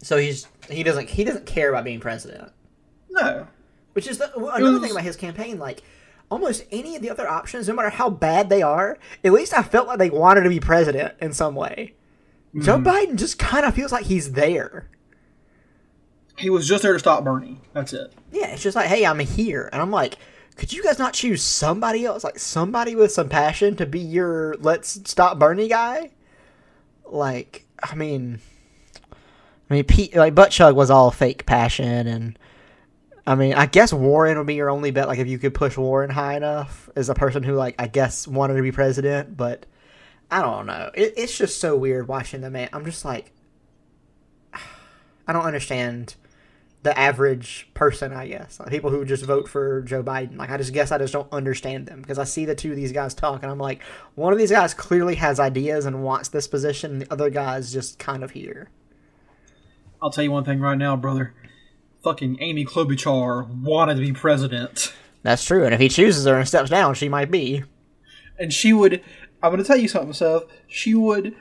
[0.00, 2.52] So he's he doesn't he doesn't care about being president,
[3.10, 3.46] No.
[3.94, 5.58] which is the, another was- thing about his campaign.
[5.58, 5.82] Like
[6.30, 9.62] almost any of the other options, no matter how bad they are, at least I
[9.62, 11.94] felt like they wanted to be president in some way.
[12.56, 12.86] Joe mm-hmm.
[12.86, 14.88] Biden just kind of feels like he's there.
[16.36, 17.60] He was just there to stop Bernie.
[17.72, 18.12] That's it.
[18.32, 20.16] Yeah, it's just like, hey, I'm here, and I'm like,
[20.58, 24.56] could you guys not choose somebody else, like somebody with some passion to be your
[24.58, 26.10] let's stop Bernie guy?
[27.06, 28.40] Like, I mean,
[29.70, 32.38] I mean, Pete, like Butt Chug was all fake passion, and
[33.24, 35.06] I mean, I guess Warren would be your only bet.
[35.06, 38.26] Like, if you could push Warren high enough as a person who, like, I guess
[38.26, 39.64] wanted to be president, but
[40.28, 40.90] I don't know.
[40.92, 42.68] It, it's just so weird watching the man.
[42.72, 43.30] I'm just like,
[44.52, 46.16] I don't understand
[46.88, 48.58] the average person, I guess.
[48.58, 50.38] Like, people who just vote for Joe Biden.
[50.38, 52.76] Like, I just guess I just don't understand them because I see the two of
[52.76, 53.82] these guys talk and I'm like,
[54.14, 57.72] one of these guys clearly has ideas and wants this position, and the other guy's
[57.72, 58.70] just kind of here.
[60.00, 61.34] I'll tell you one thing right now, brother.
[62.02, 64.94] Fucking Amy Klobuchar wanted to be president.
[65.22, 65.64] That's true.
[65.64, 67.64] And if he chooses her and steps down, she might be.
[68.38, 69.02] And she would,
[69.42, 70.44] I'm going to tell you something, Seth.
[70.68, 71.34] She would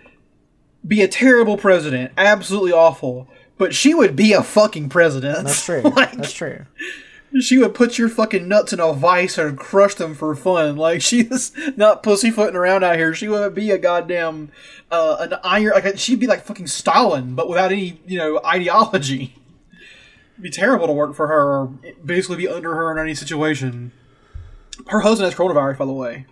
[0.85, 2.11] be a terrible president.
[2.17, 3.29] Absolutely awful.
[3.57, 5.45] But she would be a fucking president.
[5.45, 5.81] That's true.
[5.95, 6.65] like, That's true.
[7.41, 10.77] She would put your fucking nuts in a vice and crush them for fun.
[10.77, 13.13] Like she's not pussyfooting around out here.
[13.13, 14.51] She would be a goddamn
[14.89, 15.73] uh, an iron.
[15.73, 19.35] Like she'd be like fucking Stalin, but without any you know ideology.
[20.33, 21.65] It'd be terrible to work for her, or
[22.05, 23.91] basically be under her in any situation.
[24.87, 26.27] Her husband has coronavirus, by the way.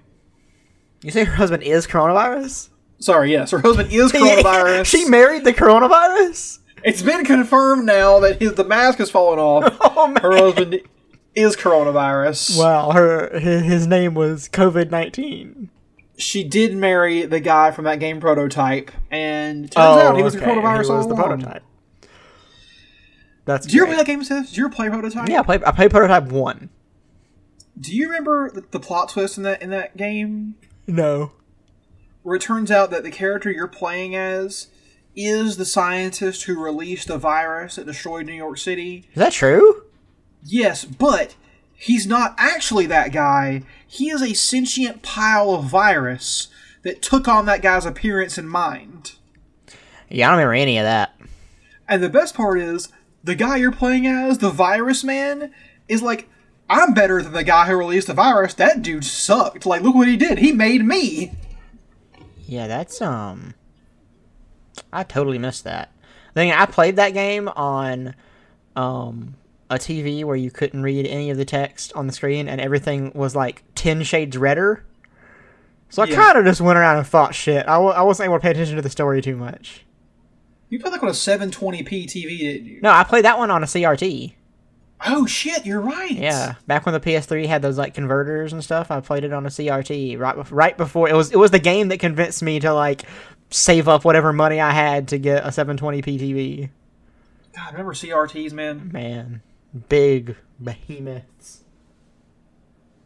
[1.01, 2.69] You say her husband is coronavirus?
[2.99, 4.85] Sorry, yes, her husband is coronavirus.
[4.85, 6.59] she married the coronavirus?
[6.85, 9.75] It's been confirmed now that his, the mask has fallen off.
[9.97, 10.21] Oh, man.
[10.21, 10.81] Her husband
[11.33, 12.59] is coronavirus.
[12.59, 15.69] Wow, her his, name was COVID nineteen.
[16.17, 20.35] she did marry the guy from that game prototype, and it turns out he was
[20.35, 21.63] a oh, coronavirus all Oh, was the prototype.
[23.45, 23.89] That's Do you great.
[23.89, 24.47] play that game, Seth?
[24.49, 25.29] Did you play prototype?
[25.29, 26.69] Yeah, I played I played prototype one.
[27.79, 30.55] Do you remember the, the plot twist in that in that game,
[30.87, 31.31] No.
[32.23, 34.67] where it turns out that the character you're playing as
[35.15, 39.07] is the scientist who released the virus that destroyed New York City?
[39.13, 39.83] Is that true?
[40.43, 41.35] Yes, but
[41.73, 43.63] he's not actually that guy.
[43.87, 46.49] He is a sentient pile of virus
[46.83, 49.13] that took on that guy's appearance and mind.
[50.09, 51.19] Yeah, I don't remember any of that.
[51.87, 52.89] And the best part is,
[53.23, 55.51] the guy you're playing as, the virus man,
[55.87, 56.29] is like,
[56.69, 58.53] I'm better than the guy who released the virus.
[58.53, 59.65] That dude sucked.
[59.65, 60.39] Like, look what he did.
[60.39, 61.33] He made me.
[62.45, 63.55] Yeah, that's um
[64.93, 65.91] I totally missed that.
[66.33, 68.15] The thing I played that game on
[68.75, 69.35] um
[69.69, 73.11] a TV where you couldn't read any of the text on the screen and everything
[73.15, 74.83] was like 10 shades redder.
[75.89, 76.15] So I Yeah.
[76.15, 77.65] kind of just went around and thought shit.
[77.67, 79.83] I w- I wasn't able to pay attention to the story too much.
[80.69, 82.79] You played like on a 720p TV, didn't you?
[82.81, 84.33] No, I played that one on a CRT.
[85.05, 86.11] Oh shit, you're right.
[86.11, 89.45] Yeah, back when the PS3 had those like converters and stuff, I played it on
[89.45, 92.73] a CRT right right before it was it was the game that convinced me to
[92.73, 93.03] like
[93.49, 96.69] save up whatever money I had to get a 720p TV.
[97.55, 98.89] God, remember CRTs, man?
[98.93, 99.41] Man,
[99.89, 101.63] big behemoths.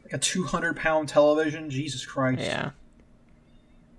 [0.04, 1.70] Like a 200 pound television.
[1.70, 2.42] Jesus Christ.
[2.42, 2.72] Yeah,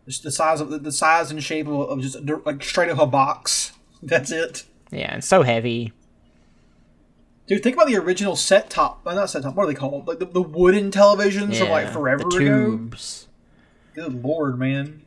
[0.07, 2.99] Just the size of the, size and shape of, of just a- like straight up
[2.99, 3.73] a box.
[4.03, 4.65] That's it.
[4.91, 5.93] yeah, and so heavy.
[7.47, 9.03] Dude, think about the original set top.
[9.05, 9.55] Uh, not set top.
[9.57, 10.07] What are they called?
[10.09, 12.39] Like the, the wooden televisions from like forever the ago.
[12.71, 13.29] tubes.
[13.95, 15.03] Good lord, man.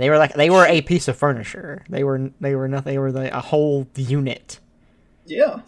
[0.00, 1.84] They were like they were a piece of furniture.
[1.88, 2.94] They were they were nothing.
[2.94, 4.58] They were the, a whole unit.
[5.26, 5.60] Yeah.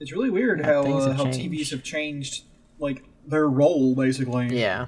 [0.00, 1.40] It's really weird Yeah, how uh, how changed.
[1.40, 2.44] TVs have changed
[2.78, 4.58] like their role basically.
[4.58, 4.86] Yeah.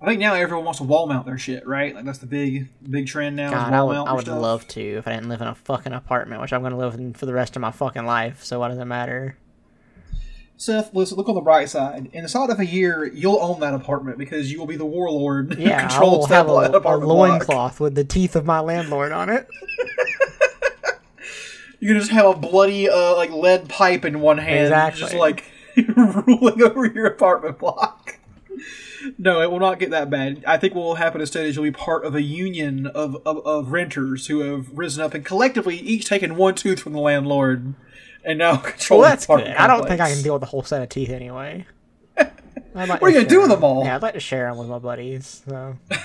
[0.00, 1.94] I think now everyone wants to wall mount their shit, right?
[1.94, 3.48] Like that's the big big trend now.
[3.48, 5.92] is God, I would I would love to if I didn't live in a fucking
[5.92, 8.44] apartment, which I'm gonna live in for the rest of my fucking life.
[8.44, 9.36] So what does it matter?
[10.58, 12.08] Seth, listen, look on the bright side.
[12.14, 15.62] Inside of a year, you'll own that apartment because you will be the warlord who
[15.62, 16.48] Yeah, will controls that, have
[16.84, 19.48] a, a loincloth with the teeth of my landlord on it.
[21.78, 25.00] You can just have a bloody uh, like lead pipe in one hand, Exactly.
[25.00, 25.44] just like
[25.76, 28.18] ruling over your apartment block.
[29.18, 30.42] No, it will not get that bad.
[30.46, 33.46] I think what will happen instead is you'll be part of a union of, of,
[33.46, 37.74] of renters who have risen up and collectively each taken one tooth from the landlord
[38.26, 39.46] and now control Well, that's good.
[39.46, 41.66] I don't think I can deal with the whole set of teeth anyway.
[42.74, 43.84] Like What are you gonna do with them all?
[43.86, 45.42] Yeah, I'd like to share them with my buddies.
[45.48, 45.78] So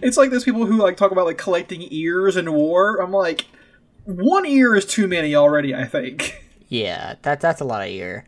[0.00, 3.00] It's like those people who like talk about like collecting ears in war.
[3.02, 3.46] I'm like,
[4.04, 5.74] one ear is too many already.
[5.74, 6.42] I think.
[6.68, 8.24] yeah, that that's a lot of ear.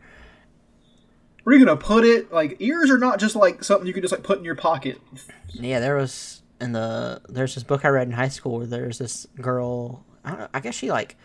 [1.44, 2.32] Where are you gonna put it?
[2.32, 5.00] Like ears are not just like something you can just like put in your pocket.
[5.48, 8.98] Yeah, there was in the there's this book I read in high school where there's
[8.98, 10.04] this girl.
[10.24, 10.48] I don't know.
[10.52, 11.16] I guess she like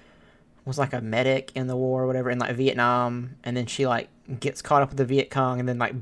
[0.65, 3.85] was like a medic in the war or whatever in like Vietnam, and then she
[3.87, 4.09] like
[4.39, 5.93] gets caught up with the Viet Cong, and then like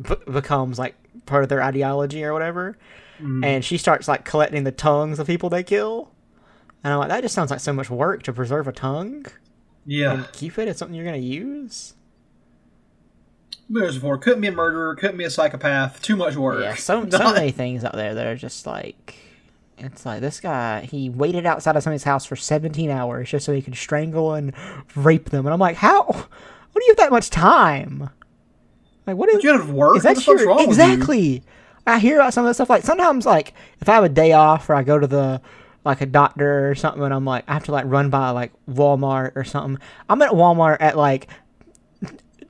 [0.00, 0.94] b- becomes like
[1.26, 2.76] part of their ideology or whatever.
[3.18, 3.44] Mm-hmm.
[3.44, 6.10] And she starts like collecting the tongues of people they kill.
[6.84, 9.24] And I'm like, that just sounds like so much work to preserve a tongue
[9.86, 10.12] Yeah.
[10.12, 11.94] and keep it as something you're gonna use.
[13.70, 14.18] There's before.
[14.18, 14.94] Couldn't be a murderer.
[14.96, 16.02] Couldn't be a psychopath.
[16.02, 16.60] Too much work.
[16.62, 19.14] Yeah, so so many things out there that are just like
[19.82, 23.52] it's like this guy he waited outside of somebody's house for 17 hours just so
[23.52, 24.52] he could strangle and
[24.94, 28.08] rape them and i'm like how what do you have that much time
[29.06, 29.96] like what is you have work.
[29.96, 30.84] is What that the your wrong with you?
[30.84, 31.42] exactly
[31.86, 34.32] i hear about some of this stuff like sometimes like if i have a day
[34.32, 35.40] off or i go to the
[35.84, 38.52] like a doctor or something and i'm like i have to like run by like
[38.70, 41.28] walmart or something i'm at walmart at like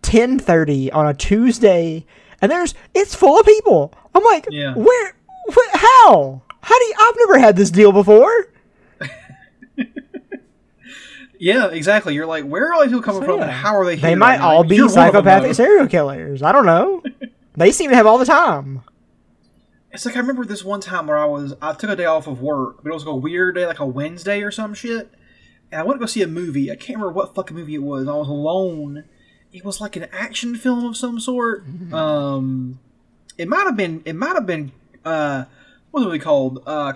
[0.02, 2.04] 10:30 on a Tuesday,
[2.40, 3.94] and there's it's full of people.
[4.14, 4.74] I'm like, Yeah.
[4.74, 5.14] where,
[5.50, 6.94] wh- how, how do you?
[6.98, 8.48] I've never had this deal before.
[11.42, 12.14] Yeah, exactly.
[12.14, 14.10] You're like, where are all these people coming from, and how are they here?
[14.10, 14.48] They might right now?
[14.48, 16.40] all be You're psychopathic serial killers.
[16.40, 17.02] I don't know.
[17.56, 18.82] they seem to have all the time.
[19.90, 22.28] It's like I remember this one time where I was I took a day off
[22.28, 25.10] of work, but it was like a weird day, like a Wednesday or some shit.
[25.72, 26.70] And I went to go see a movie.
[26.70, 28.06] I can't remember what fucking movie it was.
[28.06, 29.02] I was alone.
[29.52, 31.66] It was like an action film of some sort.
[31.66, 31.92] Mm-hmm.
[31.92, 32.78] Um,
[33.36, 34.02] it might have been.
[34.04, 34.70] It might have been.
[35.04, 35.46] Uh,
[35.92, 36.62] what was it called?
[36.66, 36.94] Uh,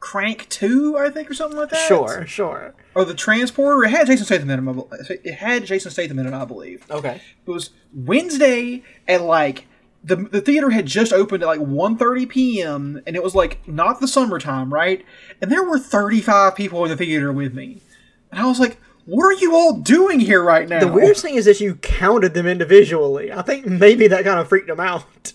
[0.00, 1.88] Crank Two, I think, or something like that.
[1.88, 2.74] Sure, sure.
[2.94, 3.84] Or the Transporter.
[3.84, 4.86] It had Jason Statham in it.
[4.92, 6.88] I It had Jason Statham in it, I believe.
[6.90, 7.20] Okay.
[7.46, 9.66] It was Wednesday at like
[10.04, 13.02] the the theater had just opened at like 1.30 p.m.
[13.06, 15.04] and it was like not the summertime, right?
[15.42, 17.82] And there were 35 people in the theater with me.
[18.30, 20.80] And I was like, what are you all doing here right now?
[20.80, 23.32] The weirdest thing is that you counted them individually.
[23.32, 25.32] I think maybe that kind of freaked them out.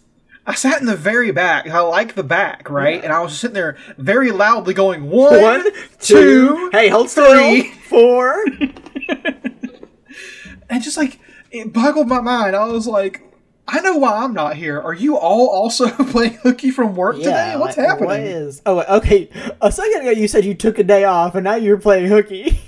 [0.52, 1.70] I sat in the very back.
[1.70, 3.02] I like the back, right?
[3.02, 5.72] And I was sitting there very loudly going one, One, two,
[6.58, 6.70] two.
[6.74, 7.72] Hey, hold three.
[7.72, 7.82] still.
[7.88, 8.44] Four.
[10.70, 11.20] and just like
[11.52, 12.58] it boggled my mind.
[12.58, 13.22] I was like,
[13.66, 14.78] I know why I'm not here.
[14.78, 17.56] Are you all also playing hooky from work today?
[17.58, 18.08] What's like, happening?
[18.10, 18.62] What is?
[18.66, 19.30] Oh, okay.
[19.62, 22.60] A second ago, you said you took a day off, and now you're playing hooky.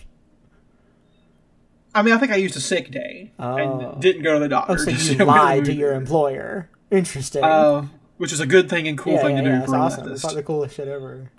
[1.94, 3.58] I mean, I think I used a sick day Oh.
[3.92, 4.72] and didn't go to the doctor.
[4.74, 6.70] Oh, so you lied to your employer.
[6.94, 7.44] Interesting.
[7.44, 7.88] uh,
[8.18, 10.12] which is a good thing and cool yeah, thing yeah, to do yeah, for awesome.
[10.12, 11.32] It's like the coolest shit ever.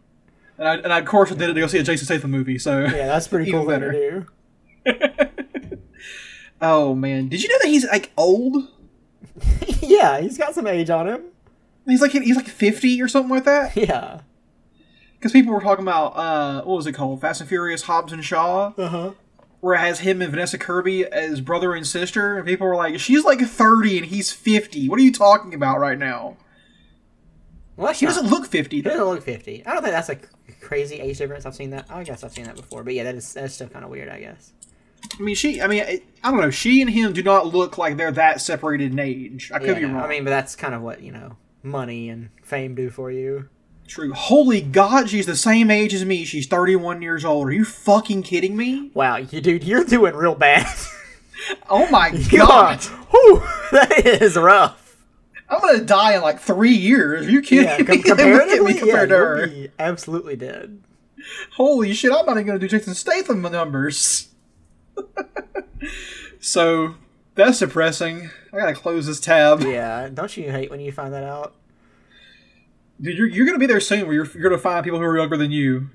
[0.59, 2.31] And I, and I, of course, I did it to go see a Jason Statham
[2.31, 2.59] movie.
[2.59, 4.27] So Yeah, that's pretty cool thing to do.
[6.61, 8.69] oh man, did you know that he's like old?
[9.81, 11.23] yeah, he's got some age on him.
[11.87, 13.77] He's like he's like fifty or something like that.
[13.77, 14.21] Yeah.
[15.19, 18.23] Because people were talking about uh, what was it called, Fast and Furious, Hobbs and
[18.25, 19.11] Shaw, Uh huh.
[19.65, 23.01] Where it has him and Vanessa Kirby as brother and sister, and people were like,
[23.01, 24.91] she's like thirty and he's fifty.
[24.91, 26.37] What are you talking about right now?
[27.77, 28.77] Well, that's He doesn't look fifty.
[28.77, 28.91] He Though.
[28.91, 29.65] doesn't look fifty.
[29.65, 30.19] I don't think that's a
[30.61, 31.47] crazy age difference.
[31.47, 31.87] I've seen that.
[31.89, 34.11] I guess I've seen that before, but yeah, that is that's still kind of weird.
[34.11, 34.53] I guess.
[35.19, 35.63] I mean, she.
[35.63, 36.51] I mean, I, I don't know.
[36.51, 39.51] She and him do not look like they're that separated in age.
[39.53, 39.97] I could Yeah, be wrong.
[39.97, 43.49] I mean, but that's kind of what you know, money and fame do for you.
[43.87, 44.13] True.
[44.15, 46.25] Holy God, she's the same age as me.
[46.25, 47.49] She's 31 years old.
[47.49, 48.91] Are you fucking kidding me?
[48.95, 50.67] Wow, you dude, you're doing real bad.
[51.69, 52.81] Oh my God.
[53.11, 54.97] Whew, that is rough.
[55.51, 57.27] I'm gonna die in like three years.
[57.27, 57.85] Are you kidding Yeah, me?
[58.03, 59.47] com- comparatively, me compared yeah, to her.
[59.49, 60.83] be absolutely dead.
[61.57, 64.29] Holy shit, I'm not even gonna do Jason Statham numbers.
[66.41, 66.95] so
[67.35, 68.31] that's depressing.
[68.53, 69.61] I gotta close this tab.
[69.63, 71.55] Yeah, don't you hate when you find that out?
[73.01, 75.17] Dude, you're, you're gonna be there soon where you're, you're gonna find people who are
[75.17, 75.91] younger than you.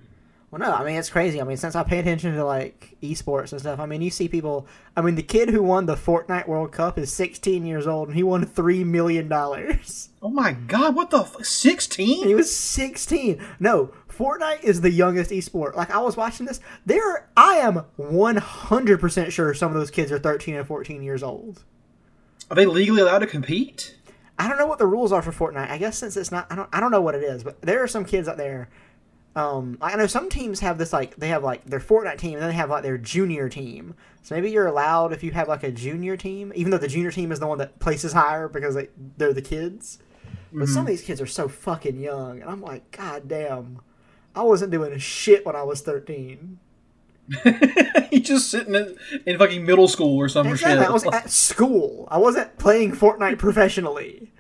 [0.52, 1.40] Well, no, I mean it's crazy.
[1.40, 4.28] I mean, since I pay attention to like esports and stuff, I mean you see
[4.28, 4.68] people.
[4.96, 8.18] I mean, the kid who won the Fortnite World Cup is 16 years old, and
[8.18, 10.10] he won three million dollars.
[10.22, 12.28] Oh my god, what the 16?
[12.28, 13.42] He was 16.
[13.58, 15.78] No, Fortnite is the youngest esport.
[15.78, 20.20] Like I was watching this, there I am 100% sure some of those kids are
[20.20, 21.64] 13 and 14 years old.
[22.52, 23.96] Are they legally allowed to compete?
[24.40, 25.70] I don't know what the rules are for Fortnite.
[25.70, 27.84] I guess since it's not I don't I don't know what it is, but there
[27.84, 28.70] are some kids out there
[29.36, 32.42] um I know some teams have this like they have like their Fortnite team and
[32.42, 33.94] then they have like their junior team.
[34.24, 37.12] So maybe you're allowed if you have like a junior team, even though the junior
[37.12, 40.00] team is the one that places higher because they, they're the kids.
[40.52, 43.82] But some of these kids are so fucking young, and I'm like, God damn,
[44.36, 46.60] I wasn't doing shit when I was 13.
[48.10, 50.90] He's just sitting in, in fucking middle school or some Exactly, shit.
[50.90, 52.08] I was at school.
[52.10, 54.32] I wasn't playing Fortnite professionally.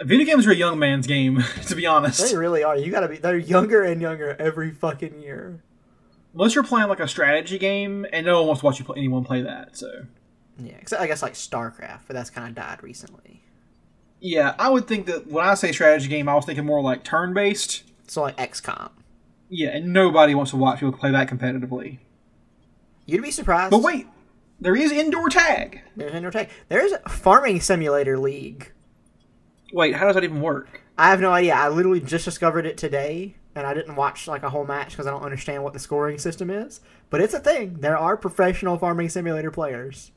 [0.00, 2.30] Video games are a young man's game, to be honest.
[2.30, 2.76] They really are.
[2.76, 3.16] You gotta be.
[3.16, 5.62] They're younger and younger every fucking year.
[6.34, 8.96] Unless you're playing like a strategy game, and no one wants to watch you play,
[8.98, 9.76] anyone play that.
[9.76, 10.06] So
[10.58, 13.44] Yeah, except I guess like StarCraft, but that's kind of died recently.
[14.20, 17.04] yeah, I would think that when I say strategy game, I was thinking more like
[17.04, 17.84] turn-based.
[18.08, 18.90] So like XCOM.
[19.56, 21.98] Yeah, and nobody wants to watch people play that competitively.
[23.06, 23.70] You'd be surprised.
[23.70, 24.08] But wait,
[24.60, 25.80] there is indoor tag.
[25.94, 26.48] there's indoor tag.
[26.68, 28.72] There's a farming simulator league.
[29.72, 30.82] Wait, how does that even work?
[30.98, 31.54] I have no idea.
[31.54, 35.06] I literally just discovered it today, and I didn't watch like a whole match because
[35.06, 36.80] I don't understand what the scoring system is.
[37.08, 37.76] But it's a thing.
[37.78, 40.10] There are professional farming simulator players.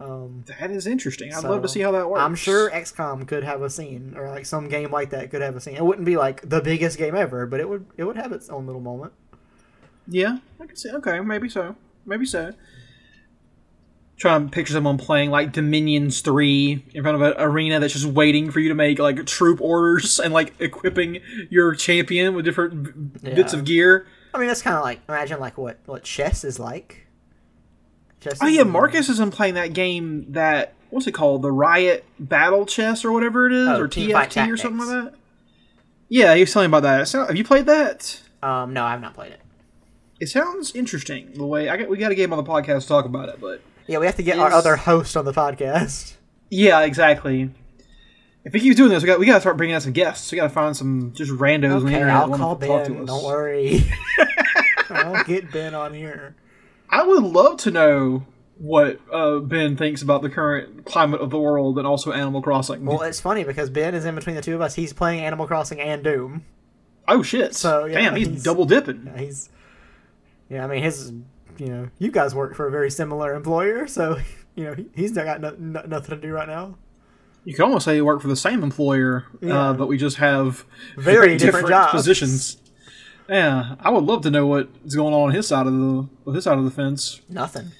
[0.00, 1.32] Um, That is interesting.
[1.34, 2.20] I'd So, love to see how that works.
[2.22, 5.56] I'm sure XCOM could have a scene, or like some game like that could have
[5.56, 5.76] a scene.
[5.76, 8.48] It wouldn't be like the biggest game ever, but it would it would have its
[8.48, 9.12] own little moment.
[10.06, 10.90] Yeah, I can see.
[10.90, 11.74] Okay, maybe so.
[12.06, 12.52] Maybe so.
[14.16, 18.04] Trying to picture someone playing like Dominions three in front of an arena that's just
[18.06, 21.20] waiting for you to make like troop orders and like equipping
[21.50, 24.06] your champion with different b- bits of gear.
[24.34, 27.07] I mean, that's kind of like imagine like what what chess is like.
[28.20, 32.04] Chess Oh yeah, Marcus has been playing that game that what's it called, the Riot
[32.18, 35.14] Battle Chess or whatever it is, Oh, or TFT or something like that.
[36.08, 37.08] Yeah, he was telling me about that.
[37.08, 38.20] So, have you played that?
[38.42, 39.40] Um, no, I've not played it.
[40.20, 41.32] It sounds interesting.
[41.34, 43.40] The way I got, we got a game on the podcast to talk about it,
[43.40, 46.14] but Yeah, we have to get our other host on the podcast.
[46.50, 47.50] yeah, exactly.
[48.44, 50.32] If he keeps doing this, we got we got to start bringing out some guests.
[50.32, 53.04] We got to find some just randos on the internet I'll call Ben.
[53.04, 53.84] Don't worry.
[54.90, 56.34] I'll get Ben on here.
[56.90, 58.26] I would love to know
[58.58, 62.84] what uh, Ben thinks about the current climate of the world and also Animal Crossing.
[62.84, 64.74] Well, it's funny because Ben is in between the two of us.
[64.74, 66.44] He's playing Animal Crossing and Doom.
[67.06, 67.54] oh shit!
[67.54, 69.10] So, yeah, damn, he's, he's- double dipping.
[69.16, 69.48] He's,
[70.50, 71.12] yeah, I mean, his,
[71.58, 74.18] you know, you guys work for a very similar employer, so
[74.56, 76.76] you know he- he's not got no, no, nothing to do right now.
[77.44, 79.70] You could almost say you work for the same employer, Yeah.
[79.70, 80.64] uh, but we just have
[80.96, 81.92] Very different jobs.
[81.92, 82.56] positions.
[83.28, 86.34] Yeah, I would love to know what's going on on his side of the with
[86.34, 87.20] his side of the fence.
[87.28, 87.72] Nothing.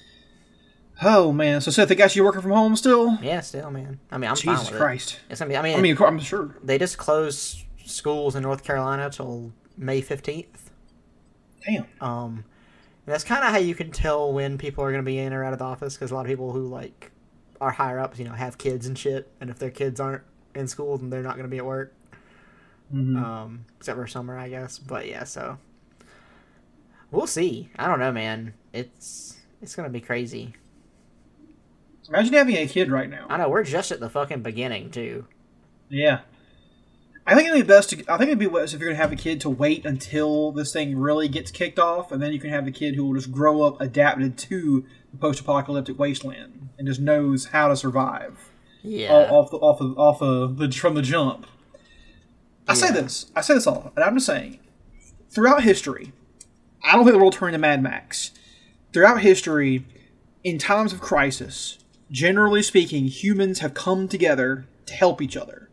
[1.01, 3.17] Oh man, so Seth, they got you working from home still?
[3.21, 3.99] Yeah, still, man.
[4.11, 5.13] I mean, I'm fine Jesus with Christ!
[5.13, 5.31] it.
[5.31, 5.57] It's gonna be.
[5.57, 6.55] I mean, I mean, I'm sure.
[6.63, 10.71] they just closed schools in North Carolina till May fifteenth.
[11.65, 11.85] Damn.
[12.01, 12.45] Um,
[13.05, 15.43] that's kind of how you can tell when people are going to be in or
[15.43, 17.11] out of the office because a lot of people who like
[17.59, 20.23] are higher ups, you know, have kids and shit, and if their kids aren't
[20.53, 21.93] in school, then they're not going to be at work.
[22.93, 23.21] Mhm.
[23.21, 24.79] Um, except for summer, I guess.
[24.79, 25.57] But yeah, so
[27.11, 27.69] we'll see.
[27.77, 28.53] I don't know, man.
[28.73, 30.53] It's it's going to be crazy.
[32.07, 33.25] Imagine having a kid right now.
[33.29, 35.25] I know we're just at the fucking beginning too.
[35.89, 36.21] Yeah.
[37.27, 37.91] I think it'd be best.
[37.91, 40.51] To, I think it'd be best if you're gonna have a kid to wait until
[40.51, 43.13] this thing really gets kicked off, and then you can have the kid who will
[43.13, 48.49] just grow up adapted to the post-apocalyptic wasteland and just knows how to survive
[48.81, 49.27] Yeah.
[49.29, 51.45] off the off of off of the from the jump.
[52.69, 53.31] I say this.
[53.35, 54.59] I say this all, and I'm just saying.
[55.29, 56.11] Throughout history,
[56.83, 58.31] I don't think the world turned into Mad Max.
[58.93, 59.85] Throughout history,
[60.43, 61.79] in times of crisis,
[62.11, 65.69] generally speaking, humans have come together to help each other.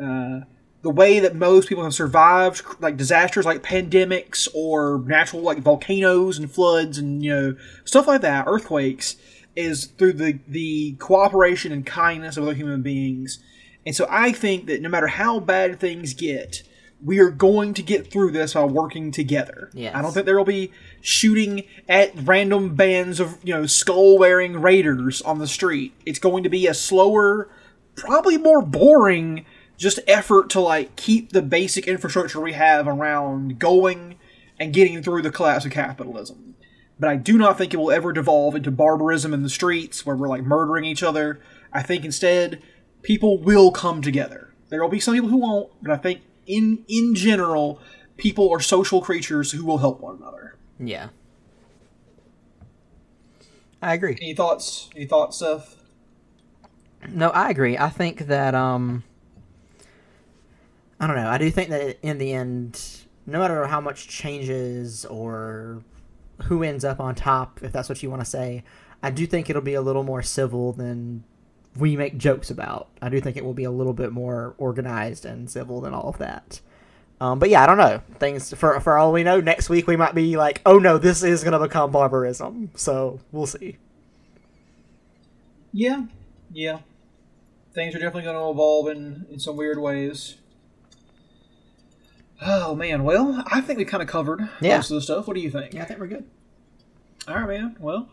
[0.00, 0.40] Uh,
[0.82, 6.38] the way that most people have survived, like disasters like pandemics or natural like volcanoes
[6.38, 9.16] and floods and you know stuff like that, earthquakes,
[9.54, 13.42] is through the the cooperation and kindness of other human beings.
[13.84, 16.62] And so I think that no matter how bad things get,
[17.04, 19.70] we are going to get through this by working together.
[19.72, 19.94] Yes.
[19.94, 20.70] I don't think there will be
[21.00, 25.94] shooting at random bands of you know skull wearing raiders on the street.
[26.06, 27.50] It's going to be a slower,
[27.96, 29.44] probably more boring,
[29.76, 34.16] just effort to like keep the basic infrastructure we have around going
[34.60, 36.54] and getting through the collapse of capitalism.
[37.00, 40.14] But I do not think it will ever devolve into barbarism in the streets where
[40.14, 41.40] we're like murdering each other.
[41.72, 42.62] I think instead
[43.02, 44.52] people will come together.
[44.68, 47.80] There will be some people who won't, but I think in in general,
[48.16, 50.56] people are social creatures who will help one another.
[50.78, 51.08] yeah.
[53.80, 54.16] I agree.
[54.22, 54.88] Any thoughts?
[54.94, 55.76] Any thoughts, Seth?
[57.08, 57.76] No, I agree.
[57.76, 59.02] I think that um
[61.00, 61.28] I don't know.
[61.28, 62.80] I do think that in the end,
[63.26, 65.82] no matter how much changes or
[66.44, 68.62] who ends up on top, if that's what you want to say,
[69.02, 71.24] I do think it'll be a little more civil than
[71.76, 72.88] we make jokes about.
[73.00, 76.08] I do think it will be a little bit more organized and civil than all
[76.08, 76.60] of that.
[77.20, 78.02] Um, but yeah, I don't know.
[78.18, 81.22] Things for for all we know, next week we might be like, oh no, this
[81.22, 82.70] is gonna become barbarism.
[82.74, 83.78] So we'll see.
[85.72, 86.04] Yeah,
[86.52, 86.80] yeah.
[87.72, 90.34] Things are definitely going to evolve in, in some weird ways.
[92.44, 94.76] Oh man, well, I think we kind of covered Yeah.
[94.76, 95.26] most of the stuff.
[95.26, 95.72] What do you think?
[95.74, 96.24] Yeah, I think we're good.
[97.28, 97.76] All right, man.
[97.78, 98.08] Well,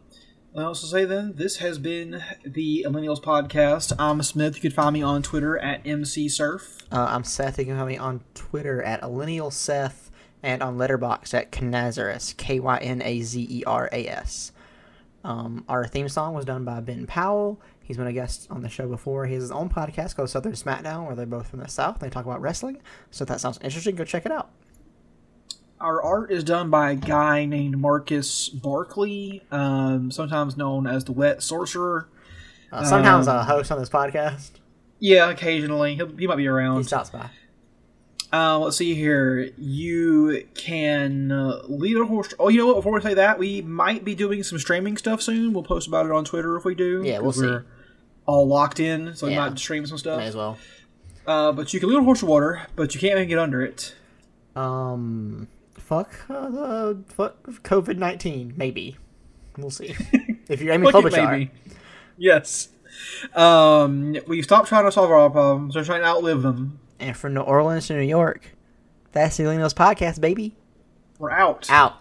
[0.56, 1.34] else to say then?
[1.36, 3.94] This has been the Millennials Podcast.
[4.00, 4.56] I'm Smith.
[4.56, 6.84] You can find me on Twitter at MCSurf.
[6.92, 7.60] Uh, I'm Seth.
[7.60, 12.60] You can find me on Twitter at Millennial Seth and on Letterboxd at Kynazarus, K
[12.60, 14.52] Y N A Z E R A S.
[15.24, 17.62] Um, our theme song was done by Ben Powell.
[17.84, 19.26] He's been a guest on the show before.
[19.26, 22.00] He has his own podcast called Southern Smackdown, where they're both from the South.
[22.00, 22.78] They talk about wrestling.
[23.12, 24.52] So if that sounds interesting, go check it out.
[25.82, 31.14] Our art is done by a guy named Marcus Barkley, um, sometimes known as the
[31.14, 32.10] Wet Sorcerer.
[32.72, 34.52] Uh, sometimes Um, a host on this podcast.
[35.00, 35.96] Yeah, occasionally.
[35.96, 36.84] He'll, he might be He around.
[36.84, 37.30] stops by.
[38.32, 39.50] Uh, let's see here.
[39.58, 42.34] You can uh, lead a horse.
[42.38, 42.76] Oh, you know what?
[42.76, 45.54] Before we say that, we might be doing some streaming stuff soon.
[45.54, 47.02] We'll post about it on Twitter if we do.
[47.06, 47.46] Yeah, we'll see.
[47.48, 47.66] We're
[48.26, 50.20] all locked in, so we might stream some stuff.
[50.20, 50.58] May as well.
[51.26, 53.62] Uh, but you can lead a horse to water, but you can't even get under
[53.64, 53.96] it.
[54.56, 55.48] Um,
[55.90, 58.54] fuck uh, the fuck COVID nineteen.
[58.56, 58.96] Maybe
[59.58, 59.96] we'll see.
[60.48, 61.52] if you're it, Klobuchar, maybe.
[62.18, 62.70] Yes.
[63.34, 65.76] Um, we stopped trying to solve our problems.
[65.76, 66.80] We're trying to outlive them.
[67.00, 68.56] and from New Orleans to New York,
[69.14, 70.56] that's the podcast, baby.
[71.18, 71.68] We're out.
[71.70, 71.98] Out.